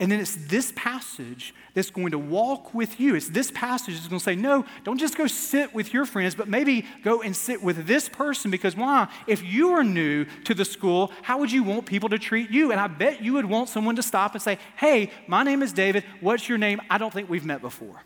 And 0.00 0.12
then 0.12 0.20
it's 0.20 0.36
this 0.36 0.72
passage 0.76 1.52
that's 1.74 1.90
going 1.90 2.12
to 2.12 2.18
walk 2.18 2.72
with 2.72 3.00
you. 3.00 3.16
It's 3.16 3.28
this 3.28 3.50
passage 3.50 3.94
that's 3.94 4.06
going 4.06 4.20
to 4.20 4.24
say, 4.24 4.36
no, 4.36 4.64
don't 4.84 4.98
just 4.98 5.16
go 5.16 5.26
sit 5.26 5.74
with 5.74 5.92
your 5.92 6.06
friends, 6.06 6.36
but 6.36 6.46
maybe 6.46 6.86
go 7.02 7.20
and 7.20 7.34
sit 7.34 7.62
with 7.62 7.84
this 7.86 8.08
person 8.08 8.50
because 8.50 8.76
why? 8.76 9.08
If 9.26 9.42
you 9.42 9.70
are 9.70 9.82
new 9.82 10.24
to 10.44 10.54
the 10.54 10.64
school, 10.64 11.10
how 11.22 11.38
would 11.38 11.50
you 11.50 11.64
want 11.64 11.86
people 11.86 12.08
to 12.10 12.18
treat 12.18 12.50
you? 12.50 12.70
And 12.70 12.80
I 12.80 12.86
bet 12.86 13.22
you 13.22 13.32
would 13.32 13.46
want 13.46 13.70
someone 13.70 13.96
to 13.96 14.02
stop 14.02 14.34
and 14.34 14.42
say, 14.42 14.58
hey, 14.76 15.10
my 15.26 15.42
name 15.42 15.62
is 15.62 15.72
David. 15.72 16.04
What's 16.20 16.48
your 16.48 16.58
name? 16.58 16.80
I 16.88 16.98
don't 16.98 17.12
think 17.12 17.28
we've 17.28 17.44
met 17.44 17.60
before. 17.60 18.04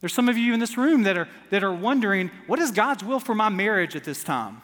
There's 0.00 0.12
some 0.12 0.28
of 0.28 0.36
you 0.36 0.52
in 0.52 0.58
this 0.58 0.76
room 0.76 1.04
that 1.04 1.16
are, 1.16 1.28
that 1.50 1.62
are 1.62 1.72
wondering, 1.72 2.32
what 2.48 2.58
is 2.58 2.72
God's 2.72 3.04
will 3.04 3.20
for 3.20 3.36
my 3.36 3.48
marriage 3.48 3.94
at 3.94 4.02
this 4.02 4.24
time? 4.24 4.60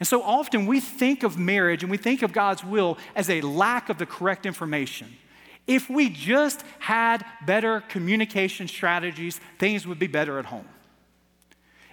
And 0.00 0.08
so 0.08 0.22
often 0.22 0.66
we 0.66 0.80
think 0.80 1.22
of 1.22 1.38
marriage 1.38 1.82
and 1.82 1.90
we 1.90 1.98
think 1.98 2.22
of 2.22 2.32
God's 2.32 2.64
will 2.64 2.98
as 3.14 3.28
a 3.28 3.42
lack 3.42 3.90
of 3.90 3.98
the 3.98 4.06
correct 4.06 4.46
information. 4.46 5.14
If 5.66 5.88
we 5.88 6.08
just 6.08 6.64
had 6.78 7.24
better 7.46 7.82
communication 7.82 8.66
strategies, 8.66 9.40
things 9.58 9.86
would 9.86 9.98
be 9.98 10.06
better 10.06 10.38
at 10.38 10.46
home. 10.46 10.66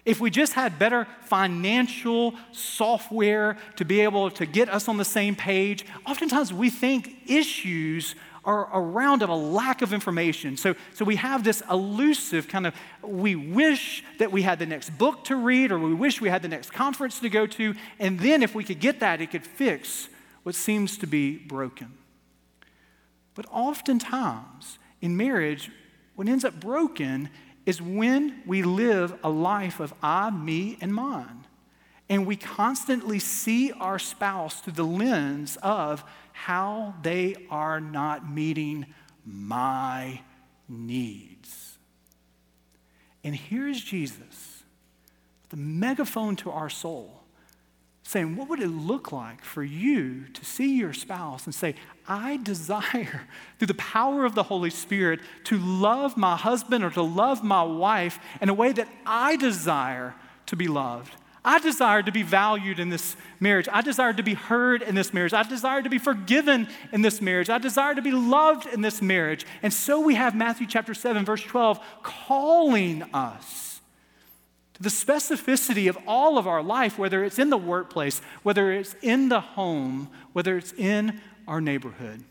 If 0.06 0.22
we 0.22 0.30
just 0.30 0.54
had 0.54 0.80
better 0.80 1.06
financial 1.24 2.34
software 2.54 3.58
to 3.76 3.84
be 3.84 4.00
able 4.00 4.32
to 4.32 4.46
get 4.46 4.70
us 4.70 4.88
on 4.88 4.96
the 4.96 5.04
same 5.04 5.36
page, 5.36 5.86
oftentimes 6.06 6.54
we 6.54 6.70
think 6.70 7.24
issues 7.28 8.16
are 8.48 8.70
around 8.74 9.22
of 9.22 9.30
a 9.30 9.36
lack 9.36 9.82
of 9.82 9.92
information. 9.92 10.56
So, 10.56 10.74
so 10.94 11.04
we 11.04 11.18
have 11.18 11.44
this 11.44 11.62
elusive 11.70 12.48
kind 12.48 12.66
of, 12.66 12.74
we 13.04 13.36
wish 13.36 14.06
that 14.20 14.32
we 14.32 14.42
had 14.42 14.58
the 14.58 14.66
next 14.66 14.98
book 14.98 15.26
to 15.26 15.36
read 15.36 15.70
or 15.72 15.78
we 15.78 15.94
wish 15.94 16.22
we 16.22 16.30
had 16.30 16.42
the 16.42 16.48
next 16.48 16.72
conference 16.72 17.20
to 17.20 17.30
go 17.30 17.46
to. 17.46 17.76
And 18.00 18.18
then 18.20 18.42
if 18.42 18.56
we 18.56 18.64
could 18.64 18.80
get 18.80 19.02
that, 19.02 19.20
it 19.20 19.32
could 19.32 19.44
fix 19.44 20.08
what 20.44 20.56
seems 20.56 20.98
to 21.00 21.08
be 21.08 21.38
broken. 21.38 21.98
But 23.36 23.46
oftentimes 23.52 24.80
in 25.02 25.18
marriage, 25.18 25.70
what 26.16 26.30
ends 26.30 26.46
up 26.46 26.58
broken 26.58 27.30
is 27.66 27.82
when 27.82 28.42
we 28.46 28.64
live 28.64 29.20
a 29.26 29.30
life 29.30 29.82
of 29.82 29.94
I, 30.02 30.30
me, 30.30 30.78
and 30.80 30.96
mine. 30.96 31.46
And 32.10 32.26
we 32.26 32.38
constantly 32.38 33.20
see 33.20 33.74
our 33.74 34.00
spouse 34.00 34.62
through 34.62 34.74
the 34.74 34.84
lens 34.84 35.58
of 35.62 36.06
how 36.38 36.94
they 37.02 37.36
are 37.50 37.82
not 37.82 38.32
meeting 38.32 38.86
my 39.26 40.22
needs. 40.70 41.80
And 43.24 43.36
here's 43.36 43.84
Jesus, 43.84 44.64
the 45.50 45.58
megaphone 45.58 46.36
to 46.38 46.52
our 46.52 46.70
soul, 46.70 47.24
saying, 48.04 48.36
What 48.36 48.50
would 48.50 48.60
it 48.60 48.68
look 48.68 49.12
like 49.12 49.44
for 49.44 49.64
you 49.64 50.28
to 50.28 50.46
see 50.46 50.78
your 50.78 50.94
spouse 50.94 51.46
and 51.46 51.56
say, 51.56 51.74
I 52.08 52.38
desire, 52.38 53.28
through 53.58 53.68
the 53.68 53.74
power 53.74 54.24
of 54.24 54.36
the 54.36 54.44
Holy 54.44 54.70
Spirit, 54.70 55.20
to 55.46 55.58
love 55.58 56.18
my 56.18 56.38
husband 56.38 56.84
or 56.84 56.92
to 56.92 57.02
love 57.02 57.44
my 57.44 57.64
wife 57.64 58.20
in 58.40 58.48
a 58.48 58.54
way 58.54 58.74
that 58.74 58.88
I 59.08 59.38
desire 59.38 60.14
to 60.46 60.56
be 60.56 60.68
loved? 60.68 61.16
I 61.48 61.60
desire 61.60 62.04
to 62.04 62.12
be 62.12 62.24
valued 62.24 62.78
in 62.78 62.90
this 62.90 63.16
marriage. 63.40 63.70
I 63.72 63.82
desire 63.82 64.12
to 64.12 64.22
be 64.22 64.34
heard 64.34 64.82
in 64.82 64.96
this 64.96 65.14
marriage. 65.14 65.32
I 65.32 65.44
desire 65.44 65.82
to 65.82 65.90
be 65.90 65.98
forgiven 65.98 66.68
in 66.92 67.04
this 67.04 67.22
marriage. 67.22 67.50
I 67.50 67.58
desire 67.58 67.96
to 67.96 68.02
be 68.02 68.12
loved 68.12 68.66
in 68.66 68.82
this 68.82 69.02
marriage. 69.02 69.46
And 69.64 69.72
so 69.72 70.02
we 70.02 70.16
have 70.16 70.36
Matthew 70.36 70.68
chapter 70.68 70.94
7, 70.94 71.24
verse 71.24 71.42
12, 71.42 71.80
calling 72.04 73.04
us 73.14 73.80
to 74.74 74.84
the 74.84 74.90
specificity 74.90 75.88
of 75.88 75.98
all 76.06 76.38
of 76.38 76.48
our 76.48 76.62
life, 76.62 77.00
whether 77.00 77.24
it's 77.24 77.40
in 77.40 77.50
the 77.50 77.58
workplace, 77.58 78.20
whether 78.44 78.74
it's 78.74 78.98
in 79.02 79.30
the 79.30 79.40
home, 79.40 80.10
whether 80.34 80.58
it's 80.58 80.74
in 80.74 81.22
our 81.48 81.62
neighborhood. 81.62 82.26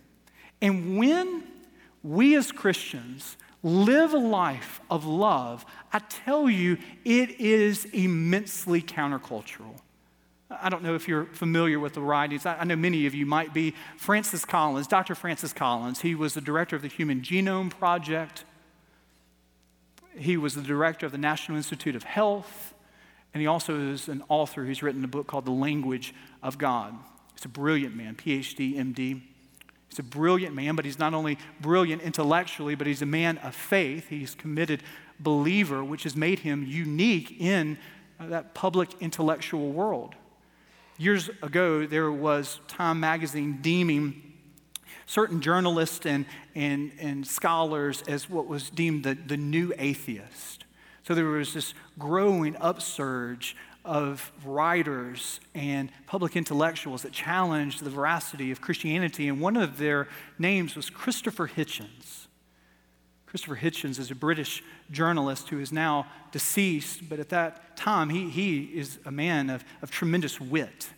And 0.61 0.99
when 0.99 1.43
we 2.03 2.37
as 2.37 2.53
Christians 2.53 3.39
live 3.63 4.15
a 4.15 4.19
life 4.19 4.81
of 4.91 5.05
love, 5.05 5.65
I 5.93 5.99
tell 5.99 6.49
you, 6.49 6.79
it 7.05 7.41
is 7.41 7.85
immensely 7.87 8.83
countercultural. 8.83 9.81
I 10.49 10.69
don't 10.69 10.83
know 10.83 10.95
if 10.95 11.09
you're 11.09 11.25
familiar 11.25 11.81
with 11.81 11.95
the 11.95 12.01
writings. 12.01 12.47
I 12.47 12.63
know 12.65 12.77
many 12.77 13.07
of 13.07 13.15
you 13.15 13.27
might 13.27 13.53
be. 13.53 13.75
Francis 13.97 14.45
Collins, 14.45 14.87
Dr. 14.87 15.15
Francis 15.15 15.53
Collins, 15.53 16.03
he 16.03 16.15
was 16.15 16.35
the 16.35 16.41
director 16.41 16.77
of 16.77 16.83
the 16.83 16.89
Human 16.89 17.21
Genome 17.21 17.71
Project. 17.71 18.45
He 20.17 20.37
was 20.37 20.55
the 20.55 20.63
director 20.63 21.05
of 21.05 21.13
the 21.13 21.19
National 21.19 21.57
Institute 21.57 21.97
of 21.97 22.05
Health. 22.05 22.75
And 23.35 23.41
he 23.41 23.47
also 23.47 23.79
is 23.91 24.09
an 24.09 24.23
author 24.29 24.65
who's 24.65 24.83
written 24.83 25.05
a 25.05 25.09
book 25.09 25.27
called 25.27 25.45
The 25.45 25.51
Language 25.51 26.15
of 26.43 26.59
God. 26.59 26.95
He's 27.35 27.45
a 27.45 27.49
brilliant 27.49 27.97
man, 27.97 28.15
PhD, 28.15 28.77
MD. 28.77 29.23
He's 29.89 29.99
a 29.99 30.03
brilliant 30.03 30.55
man, 30.55 30.77
but 30.77 30.85
he's 30.85 30.99
not 30.99 31.15
only 31.15 31.39
brilliant 31.61 32.03
intellectually, 32.03 32.75
but 32.75 32.87
he's 32.87 33.03
a 33.03 33.07
man 33.07 33.39
of 33.39 33.55
faith. 33.55 34.09
He's 34.09 34.35
a 34.35 34.37
committed 34.37 34.83
believer, 35.21 35.83
which 35.85 36.03
has 36.03 36.17
made 36.17 36.41
him 36.41 36.65
unique 36.67 37.41
in 37.41 37.79
uh, 38.19 38.27
that 38.27 38.55
public 38.55 38.91
intellectual 39.01 39.71
world. 39.71 40.15
Years 40.99 41.31
ago, 41.43 41.87
there 41.87 42.11
was 42.11 42.61
Time 42.69 43.01
magazine 43.01 43.59
deeming 43.61 44.23
certain 45.07 45.41
journalists 45.41 46.05
and, 46.05 46.27
and, 46.55 46.93
and 46.99 47.27
scholars 47.27 48.03
as 48.09 48.29
what 48.29 48.47
was 48.47 48.71
deemed 48.71 49.05
the, 49.05 49.15
the 49.15 49.37
new 49.37 49.73
atheist. 49.79 50.65
So 51.07 51.15
there 51.15 51.27
was 51.27 51.55
this 51.55 51.75
growing 51.99 52.57
upsurge 52.57 53.57
of 53.87 54.31
writers 54.45 55.41
and 55.55 55.91
public 56.07 56.37
intellectuals 56.37 57.03
that 57.03 57.13
challenged 57.13 57.83
the 57.83 57.91
veracity 57.91 58.51
of 58.51 58.61
Christianity, 58.61 59.29
and 59.29 59.41
one 59.41 59.57
of 59.57 59.79
their 59.79 60.09
names 60.39 60.77
was 60.77 60.91
Christopher 60.91 61.49
Hitchens. 61.49 62.27
Christopher 63.27 63.57
Hitchens 63.57 63.99
is 63.99 64.11
a 64.11 64.15
British 64.15 64.63
journalist 64.91 65.49
who 65.49 65.61
is 65.61 65.73
now 65.73 66.07
deceased, 66.33 67.09
but 67.09 67.19
at 67.19 67.29
that 67.31 67.77
time, 67.77 68.09
he, 68.11 68.31
he 68.31 68.65
is 68.65 68.99
a 69.05 69.11
man 69.11 69.51
of, 69.51 69.65
of 69.83 69.91
tremendous 69.91 70.41
wit. 70.41 70.89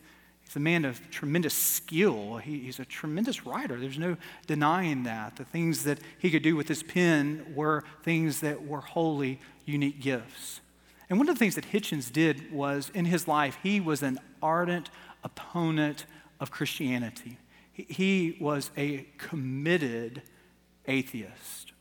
He's 0.44 0.56
a 0.56 0.60
man 0.60 0.84
of 0.84 1.10
tremendous 1.10 1.52
skill. 1.52 2.38
He, 2.38 2.60
he's 2.60 2.78
a 2.78 2.84
tremendous 2.84 3.44
writer. 3.44 3.78
There's 3.78 3.98
no 3.98 4.16
denying 4.46 5.02
that. 5.02 5.36
The 5.36 5.44
things 5.44 5.84
that 5.84 5.98
he 6.18 6.30
could 6.30 6.42
do 6.42 6.56
with 6.56 6.68
his 6.68 6.82
pen 6.82 7.52
were 7.54 7.84
things 8.02 8.40
that 8.40 8.66
were 8.66 8.80
wholly 8.80 9.40
unique 9.66 10.00
gifts. 10.00 10.60
And 11.08 11.18
one 11.18 11.28
of 11.28 11.34
the 11.34 11.38
things 11.38 11.54
that 11.54 11.70
Hitchens 11.70 12.12
did 12.12 12.52
was 12.52 12.90
in 12.92 13.06
his 13.06 13.26
life, 13.26 13.58
he 13.62 13.80
was 13.80 14.02
an 14.02 14.18
ardent 14.42 14.90
opponent 15.24 16.04
of 16.40 16.50
Christianity. 16.50 17.38
He, 17.72 18.36
was 18.40 18.70
a 18.76 19.06
committed 19.18 20.22
atheist. 20.86 21.72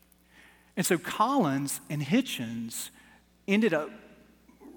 And 0.76 0.86
so 0.86 0.98
Collins 0.98 1.82
and 1.90 2.04
Hitchens 2.04 2.92
ended 3.48 3.74
up 3.74 3.90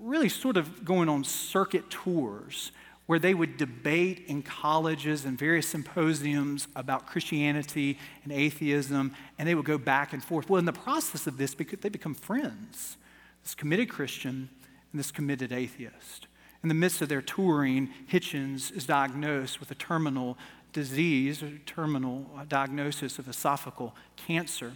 really 0.00 0.30
sort 0.30 0.56
of 0.56 0.84
going 0.84 1.08
on 1.10 1.24
circuit 1.24 1.90
tours 1.90 2.72
where 3.04 3.18
they 3.18 3.34
would 3.34 3.56
debate 3.56 4.24
in 4.28 4.42
colleges 4.42 5.24
and 5.24 5.36
various 5.36 5.66
symposiums 5.66 6.68
about 6.76 7.06
Christianity 7.06 7.98
and 8.22 8.32
atheism, 8.32 9.14
and 9.36 9.48
they 9.48 9.54
would 9.54 9.64
go 9.64 9.76
back 9.76 10.12
and 10.12 10.22
forth. 10.22 10.48
Well, 10.48 10.58
in 10.58 10.64
the 10.64 10.72
process 10.72 11.26
of 11.26 11.36
this, 11.36 11.54
they 11.54 11.88
become 11.88 12.14
friends 12.14 12.96
this 13.42 13.54
committed 13.54 13.88
Christian 13.88 14.48
and 14.92 14.98
this 14.98 15.10
committed 15.10 15.52
atheist. 15.52 16.26
In 16.62 16.68
the 16.68 16.74
midst 16.74 17.00
of 17.00 17.08
their 17.08 17.22
touring, 17.22 17.88
Hitchens 18.10 18.74
is 18.76 18.84
diagnosed 18.84 19.60
with 19.60 19.70
a 19.70 19.74
terminal 19.74 20.36
disease, 20.72 21.42
a 21.42 21.50
terminal 21.66 22.30
uh, 22.36 22.44
diagnosis 22.46 23.18
of 23.18 23.26
esophageal 23.26 23.92
cancer. 24.16 24.74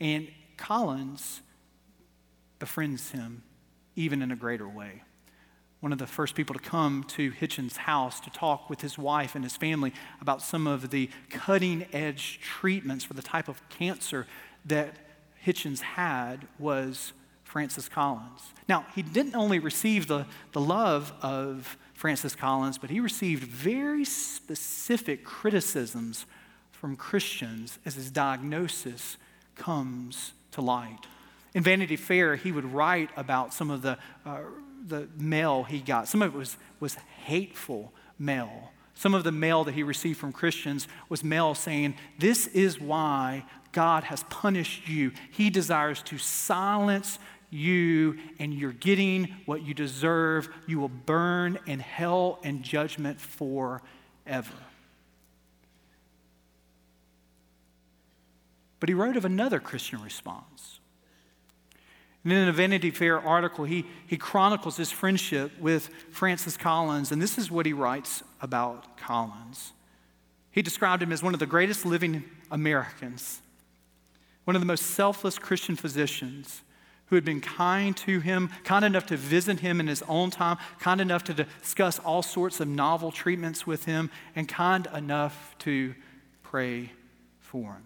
And 0.00 0.28
Collins 0.56 1.42
befriends 2.58 3.10
him 3.10 3.42
even 3.94 4.22
in 4.22 4.30
a 4.30 4.36
greater 4.36 4.68
way. 4.68 5.02
One 5.80 5.92
of 5.92 5.98
the 5.98 6.06
first 6.06 6.34
people 6.34 6.54
to 6.54 6.60
come 6.60 7.04
to 7.08 7.30
Hitchens' 7.30 7.76
house 7.76 8.18
to 8.20 8.30
talk 8.30 8.68
with 8.68 8.80
his 8.80 8.98
wife 8.98 9.34
and 9.34 9.44
his 9.44 9.56
family 9.56 9.92
about 10.20 10.42
some 10.42 10.66
of 10.66 10.90
the 10.90 11.08
cutting 11.30 11.86
edge 11.92 12.40
treatments 12.40 13.04
for 13.04 13.14
the 13.14 13.22
type 13.22 13.48
of 13.48 13.60
cancer 13.68 14.26
that 14.64 14.96
Hitchens 15.44 15.80
had 15.80 16.48
was 16.58 17.12
Francis 17.48 17.88
Collins. 17.88 18.52
Now, 18.68 18.84
he 18.94 19.00
didn't 19.00 19.34
only 19.34 19.58
receive 19.58 20.06
the, 20.06 20.26
the 20.52 20.60
love 20.60 21.14
of 21.22 21.78
Francis 21.94 22.36
Collins, 22.36 22.76
but 22.76 22.90
he 22.90 23.00
received 23.00 23.42
very 23.42 24.04
specific 24.04 25.24
criticisms 25.24 26.26
from 26.72 26.94
Christians 26.94 27.78
as 27.86 27.94
his 27.94 28.10
diagnosis 28.10 29.16
comes 29.56 30.34
to 30.52 30.60
light. 30.60 31.06
In 31.54 31.62
Vanity 31.62 31.96
Fair, 31.96 32.36
he 32.36 32.52
would 32.52 32.66
write 32.66 33.08
about 33.16 33.54
some 33.54 33.70
of 33.70 33.80
the, 33.80 33.96
uh, 34.26 34.40
the 34.86 35.08
mail 35.16 35.64
he 35.64 35.80
got. 35.80 36.06
Some 36.06 36.20
of 36.20 36.34
it 36.34 36.38
was, 36.38 36.58
was 36.80 36.96
hateful 37.24 37.94
mail. 38.18 38.72
Some 38.92 39.14
of 39.14 39.24
the 39.24 39.32
mail 39.32 39.64
that 39.64 39.72
he 39.72 39.82
received 39.82 40.18
from 40.18 40.32
Christians 40.32 40.86
was 41.08 41.24
mail 41.24 41.54
saying, 41.54 41.94
This 42.18 42.46
is 42.48 42.78
why 42.78 43.44
God 43.72 44.04
has 44.04 44.24
punished 44.24 44.86
you. 44.86 45.12
He 45.30 45.50
desires 45.50 46.02
to 46.02 46.18
silence 46.18 47.18
you, 47.50 48.18
and 48.38 48.52
you're 48.52 48.72
getting 48.72 49.36
what 49.46 49.62
you 49.62 49.74
deserve. 49.74 50.48
You 50.66 50.80
will 50.80 50.88
burn 50.88 51.58
in 51.66 51.80
hell 51.80 52.38
and 52.42 52.62
judgment 52.62 53.20
forever. 53.20 53.82
But 58.80 58.88
he 58.88 58.94
wrote 58.94 59.16
of 59.16 59.24
another 59.24 59.58
Christian 59.58 60.02
response. 60.02 60.80
And 62.24 62.32
in 62.32 62.48
a 62.48 62.52
Vanity 62.52 62.90
Fair 62.90 63.18
article, 63.18 63.64
he, 63.64 63.86
he 64.06 64.16
chronicles 64.16 64.76
his 64.76 64.90
friendship 64.90 65.58
with 65.58 65.88
Francis 66.10 66.56
Collins, 66.56 67.10
and 67.10 67.22
this 67.22 67.38
is 67.38 67.50
what 67.50 67.64
he 67.64 67.72
writes 67.72 68.22
about 68.42 68.98
Collins. 68.98 69.72
He 70.50 70.62
described 70.62 71.02
him 71.02 71.12
as 71.12 71.22
one 71.22 71.34
of 71.34 71.40
the 71.40 71.46
greatest 71.46 71.86
living 71.86 72.24
Americans, 72.50 73.40
one 74.44 74.56
of 74.56 74.60
the 74.60 74.66
most 74.66 74.86
selfless 74.88 75.38
Christian 75.38 75.76
physicians 75.76 76.62
who 77.08 77.16
had 77.16 77.24
been 77.24 77.40
kind 77.40 77.96
to 77.96 78.20
him, 78.20 78.50
kind 78.64 78.84
enough 78.84 79.06
to 79.06 79.16
visit 79.16 79.60
him 79.60 79.80
in 79.80 79.86
his 79.86 80.02
own 80.08 80.30
time, 80.30 80.58
kind 80.78 81.00
enough 81.00 81.24
to 81.24 81.34
discuss 81.34 81.98
all 81.98 82.22
sorts 82.22 82.60
of 82.60 82.68
novel 82.68 83.10
treatments 83.10 83.66
with 83.66 83.84
him, 83.86 84.10
and 84.36 84.48
kind 84.48 84.86
enough 84.94 85.54
to 85.58 85.94
pray 86.42 86.92
for 87.40 87.72
him. 87.72 87.84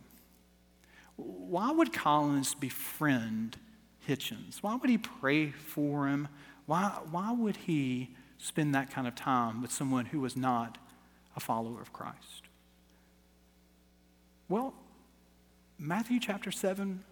Why 1.17 1.71
would 1.71 1.93
Collins 1.93 2.55
befriend 2.55 3.57
Hitchens? 4.09 4.59
Why 4.61 4.75
would 4.75 4.91
he 4.91 4.99
pray 4.99 5.51
for 5.51 6.09
him? 6.09 6.29
Why, 6.67 6.99
why 7.11 7.33
would 7.33 7.57
he 7.57 8.11
spend 8.39 8.75
that 8.75 8.91
kind 8.91 9.07
of 9.07 9.15
time 9.15 9.63
with 9.63 9.71
someone 9.71 10.07
who 10.07 10.21
was 10.21 10.37
not 10.37 10.79
a 11.37 11.41
follower 11.41 11.81
of 11.81 11.93
Christ? 11.93 12.43
Well, 14.49 14.75
Matthew 15.79 16.19
chapter 16.21 16.51
7, 16.51 17.03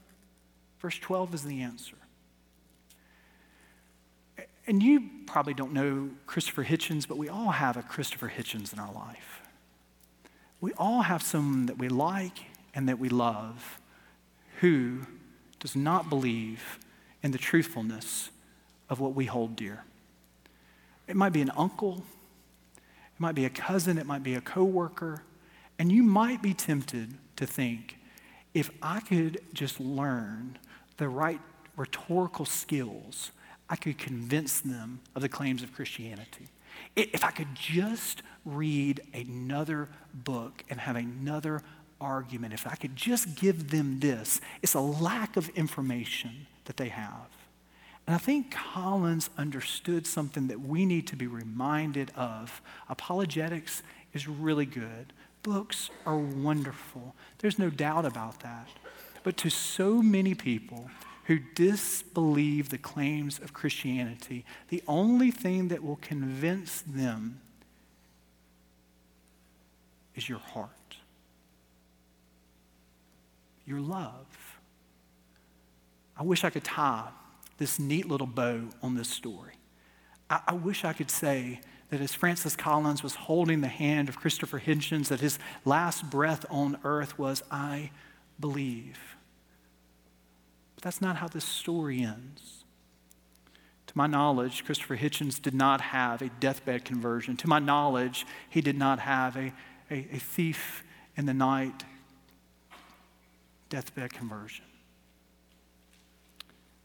verse 0.80 0.98
12 0.98 1.34
is 1.34 1.42
the 1.44 1.62
answer. 1.62 1.96
And 4.66 4.82
you 4.82 5.08
probably 5.26 5.54
don't 5.54 5.72
know 5.72 6.10
Christopher 6.26 6.64
Hitchens, 6.64 7.08
but 7.08 7.16
we 7.16 7.28
all 7.28 7.50
have 7.50 7.76
a 7.76 7.82
Christopher 7.82 8.32
Hitchens 8.34 8.72
in 8.72 8.78
our 8.78 8.92
life. 8.92 9.40
We 10.60 10.72
all 10.74 11.02
have 11.02 11.22
someone 11.22 11.66
that 11.66 11.78
we 11.78 11.88
like 11.88 12.44
and 12.74 12.88
that 12.88 12.98
we 12.98 13.08
love 13.08 13.80
who 14.60 15.00
does 15.58 15.74
not 15.74 16.10
believe 16.10 16.78
in 17.22 17.30
the 17.30 17.38
truthfulness 17.38 18.30
of 18.88 19.00
what 19.00 19.14
we 19.14 19.26
hold 19.26 19.56
dear. 19.56 19.84
It 21.06 21.16
might 21.16 21.32
be 21.32 21.40
an 21.40 21.50
uncle, 21.56 22.04
it 22.76 23.20
might 23.20 23.34
be 23.34 23.44
a 23.44 23.50
cousin, 23.50 23.98
it 23.98 24.06
might 24.06 24.22
be 24.22 24.34
a 24.34 24.40
coworker, 24.40 25.22
and 25.78 25.90
you 25.90 26.02
might 26.02 26.42
be 26.42 26.54
tempted 26.54 27.14
to 27.36 27.46
think, 27.46 27.96
if 28.52 28.70
I 28.82 29.00
could 29.00 29.40
just 29.52 29.80
learn 29.80 30.58
the 30.98 31.08
right 31.08 31.40
rhetorical 31.76 32.44
skills, 32.44 33.30
I 33.70 33.76
could 33.76 33.98
convince 33.98 34.60
them 34.60 35.00
of 35.14 35.22
the 35.22 35.28
claims 35.28 35.62
of 35.62 35.72
Christianity. 35.72 36.48
If 36.96 37.22
I 37.24 37.30
could 37.30 37.54
just 37.54 38.22
read 38.44 39.00
another 39.14 39.88
book 40.12 40.64
and 40.68 40.80
have 40.80 40.96
another 40.96 41.62
argument, 42.00 42.52
if 42.52 42.66
I 42.66 42.74
could 42.74 42.96
just 42.96 43.36
give 43.36 43.70
them 43.70 44.00
this, 44.00 44.40
it's 44.60 44.74
a 44.74 44.80
lack 44.80 45.36
of 45.36 45.48
information 45.50 46.48
that 46.64 46.76
they 46.76 46.88
have. 46.88 47.28
And 48.06 48.16
I 48.16 48.18
think 48.18 48.50
Collins 48.50 49.30
understood 49.38 50.04
something 50.04 50.48
that 50.48 50.60
we 50.60 50.84
need 50.84 51.06
to 51.08 51.16
be 51.16 51.28
reminded 51.28 52.10
of. 52.16 52.60
Apologetics 52.88 53.84
is 54.12 54.26
really 54.26 54.66
good, 54.66 55.12
books 55.44 55.90
are 56.04 56.18
wonderful. 56.18 57.14
There's 57.38 57.58
no 57.58 57.70
doubt 57.70 58.04
about 58.04 58.40
that. 58.40 58.68
But 59.22 59.36
to 59.38 59.50
so 59.50 60.02
many 60.02 60.34
people 60.34 60.90
who 61.24 61.38
disbelieve 61.54 62.70
the 62.70 62.78
claims 62.78 63.38
of 63.38 63.52
Christianity, 63.52 64.44
the 64.68 64.82
only 64.88 65.30
thing 65.30 65.68
that 65.68 65.82
will 65.82 65.98
convince 66.02 66.80
them 66.82 67.40
is 70.14 70.28
your 70.28 70.38
heart 70.38 70.70
your 73.70 73.80
love. 73.80 74.58
I 76.16 76.24
wish 76.24 76.44
I 76.44 76.50
could 76.50 76.64
tie 76.64 77.08
this 77.56 77.78
neat 77.78 78.06
little 78.06 78.26
bow 78.26 78.68
on 78.82 78.96
this 78.96 79.08
story. 79.08 79.54
I, 80.28 80.40
I 80.48 80.52
wish 80.54 80.84
I 80.84 80.92
could 80.92 81.10
say 81.10 81.60
that 81.88 82.00
as 82.00 82.12
Francis 82.12 82.56
Collins 82.56 83.02
was 83.02 83.14
holding 83.14 83.60
the 83.60 83.68
hand 83.68 84.08
of 84.08 84.18
Christopher 84.18 84.60
Hitchens, 84.60 85.08
that 85.08 85.20
his 85.20 85.38
last 85.64 86.10
breath 86.10 86.44
on 86.50 86.78
earth 86.84 87.18
was, 87.18 87.42
I 87.50 87.90
believe. 88.38 88.98
But 90.80 90.84
that's 90.84 91.02
not 91.02 91.16
how 91.16 91.28
this 91.28 91.44
story 91.44 92.00
ends. 92.00 92.64
To 93.88 93.98
my 93.98 94.06
knowledge, 94.06 94.64
Christopher 94.64 94.96
Hitchens 94.96 95.40
did 95.40 95.52
not 95.52 95.82
have 95.82 96.22
a 96.22 96.30
deathbed 96.40 96.86
conversion. 96.86 97.36
To 97.36 97.48
my 97.48 97.58
knowledge, 97.58 98.24
he 98.48 98.62
did 98.62 98.78
not 98.78 98.98
have 98.98 99.36
a, 99.36 99.52
a, 99.90 100.08
a 100.12 100.18
thief 100.18 100.82
in 101.16 101.26
the 101.26 101.34
night 101.34 101.84
deathbed 103.68 104.14
conversion. 104.14 104.64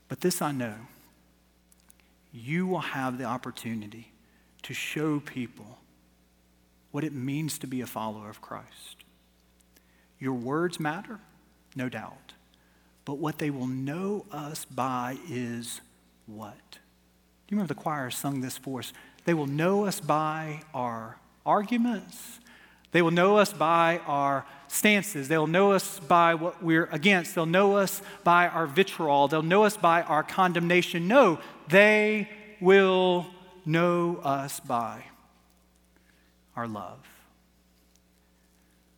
But 0.09 0.19
this 0.19 0.41
I 0.41 0.51
know 0.51 0.75
you 2.33 2.67
will 2.67 2.79
have 2.79 3.17
the 3.17 3.23
opportunity 3.23 4.11
to 4.63 4.73
show 4.73 5.21
people 5.21 5.79
what 6.91 7.05
it 7.05 7.13
means 7.13 7.57
to 7.59 7.67
be 7.67 7.79
a 7.79 7.87
follower 7.87 8.29
of 8.29 8.41
Christ. 8.41 9.05
Your 10.19 10.33
words 10.33 10.81
matter, 10.81 11.21
no 11.77 11.87
doubt. 11.87 12.34
But 13.05 13.19
what 13.19 13.37
they 13.37 13.51
will 13.51 13.67
know 13.67 14.25
us 14.31 14.65
by 14.65 15.17
is 15.29 15.79
what? 16.25 16.71
Do 16.71 17.53
you 17.53 17.57
remember 17.57 17.73
the 17.73 17.79
choir 17.79 18.09
sung 18.09 18.41
this 18.41 18.57
for 18.57 18.79
us? 18.79 18.93
They 19.25 19.35
will 19.35 19.47
know 19.47 19.85
us 19.85 19.99
by 19.99 20.63
our 20.73 21.17
arguments, 21.45 22.39
they 22.91 23.01
will 23.01 23.11
know 23.11 23.37
us 23.37 23.51
by 23.51 23.99
our 24.07 24.45
stances. 24.69 25.27
They'll 25.27 25.47
know 25.47 25.73
us 25.73 25.99
by 25.99 26.35
what 26.35 26.63
we're 26.63 26.87
against. 26.93 27.35
They'll 27.35 27.45
know 27.45 27.75
us 27.75 28.01
by 28.23 28.47
our 28.47 28.65
vitriol. 28.67 29.27
They'll 29.27 29.41
know 29.41 29.63
us 29.63 29.75
by 29.75 30.01
our 30.03 30.23
condemnation. 30.23 31.05
No, 31.07 31.39
they 31.67 32.29
will 32.61 33.27
know 33.65 34.21
us 34.23 34.61
by 34.61 35.03
our 36.55 36.67
love. 36.69 37.05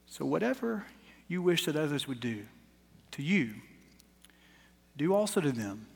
So, 0.05 0.25
whatever 0.25 0.85
you 1.27 1.41
wish 1.41 1.65
that 1.65 1.75
others 1.75 2.07
would 2.07 2.19
do 2.19 2.45
to 3.11 3.23
you, 3.23 3.55
do 4.97 5.13
also 5.13 5.39
to 5.39 5.51
them, 5.51 5.87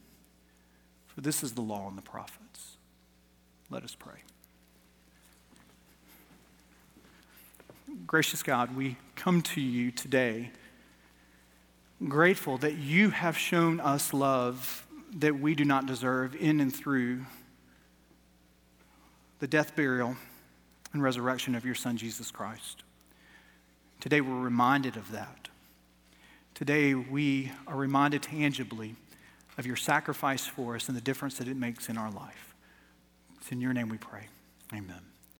for 1.07 1.21
this 1.21 1.43
is 1.43 1.53
the 1.53 1.61
law 1.61 1.87
and 1.87 1.97
the 1.97 2.01
prophets. 2.01 2.77
Let 3.69 3.83
us 3.83 3.95
pray. 3.95 4.19
Gracious 8.07 8.43
God, 8.43 8.75
we 8.75 8.97
come 9.15 9.41
to 9.41 9.61
you 9.61 9.91
today 9.91 10.51
grateful 12.07 12.57
that 12.57 12.75
you 12.75 13.11
have 13.11 13.37
shown 13.37 13.79
us 13.79 14.13
love 14.13 14.87
that 15.13 15.39
we 15.39 15.53
do 15.53 15.65
not 15.65 15.85
deserve 15.85 16.35
in 16.35 16.59
and 16.59 16.75
through 16.75 17.25
the 19.39 19.47
death, 19.47 19.75
burial, 19.75 20.15
and 20.93 21.03
resurrection 21.03 21.55
of 21.55 21.65
your 21.65 21.75
Son, 21.75 21.97
Jesus 21.97 22.31
Christ. 22.31 22.83
Today 23.99 24.21
we're 24.21 24.39
reminded 24.39 24.95
of 24.95 25.11
that. 25.11 25.50
Today 26.61 26.93
we 26.93 27.51
are 27.65 27.75
reminded 27.75 28.21
tangibly 28.21 28.93
of 29.57 29.65
your 29.65 29.75
sacrifice 29.75 30.45
for 30.45 30.75
us 30.75 30.89
and 30.89 30.95
the 30.95 31.01
difference 31.01 31.39
that 31.39 31.47
it 31.47 31.57
makes 31.57 31.89
in 31.89 31.97
our 31.97 32.11
life. 32.11 32.53
It's 33.37 33.51
in 33.51 33.61
your 33.61 33.73
name 33.73 33.89
we 33.89 33.97
pray. 33.97 34.27
Amen. 34.71 35.10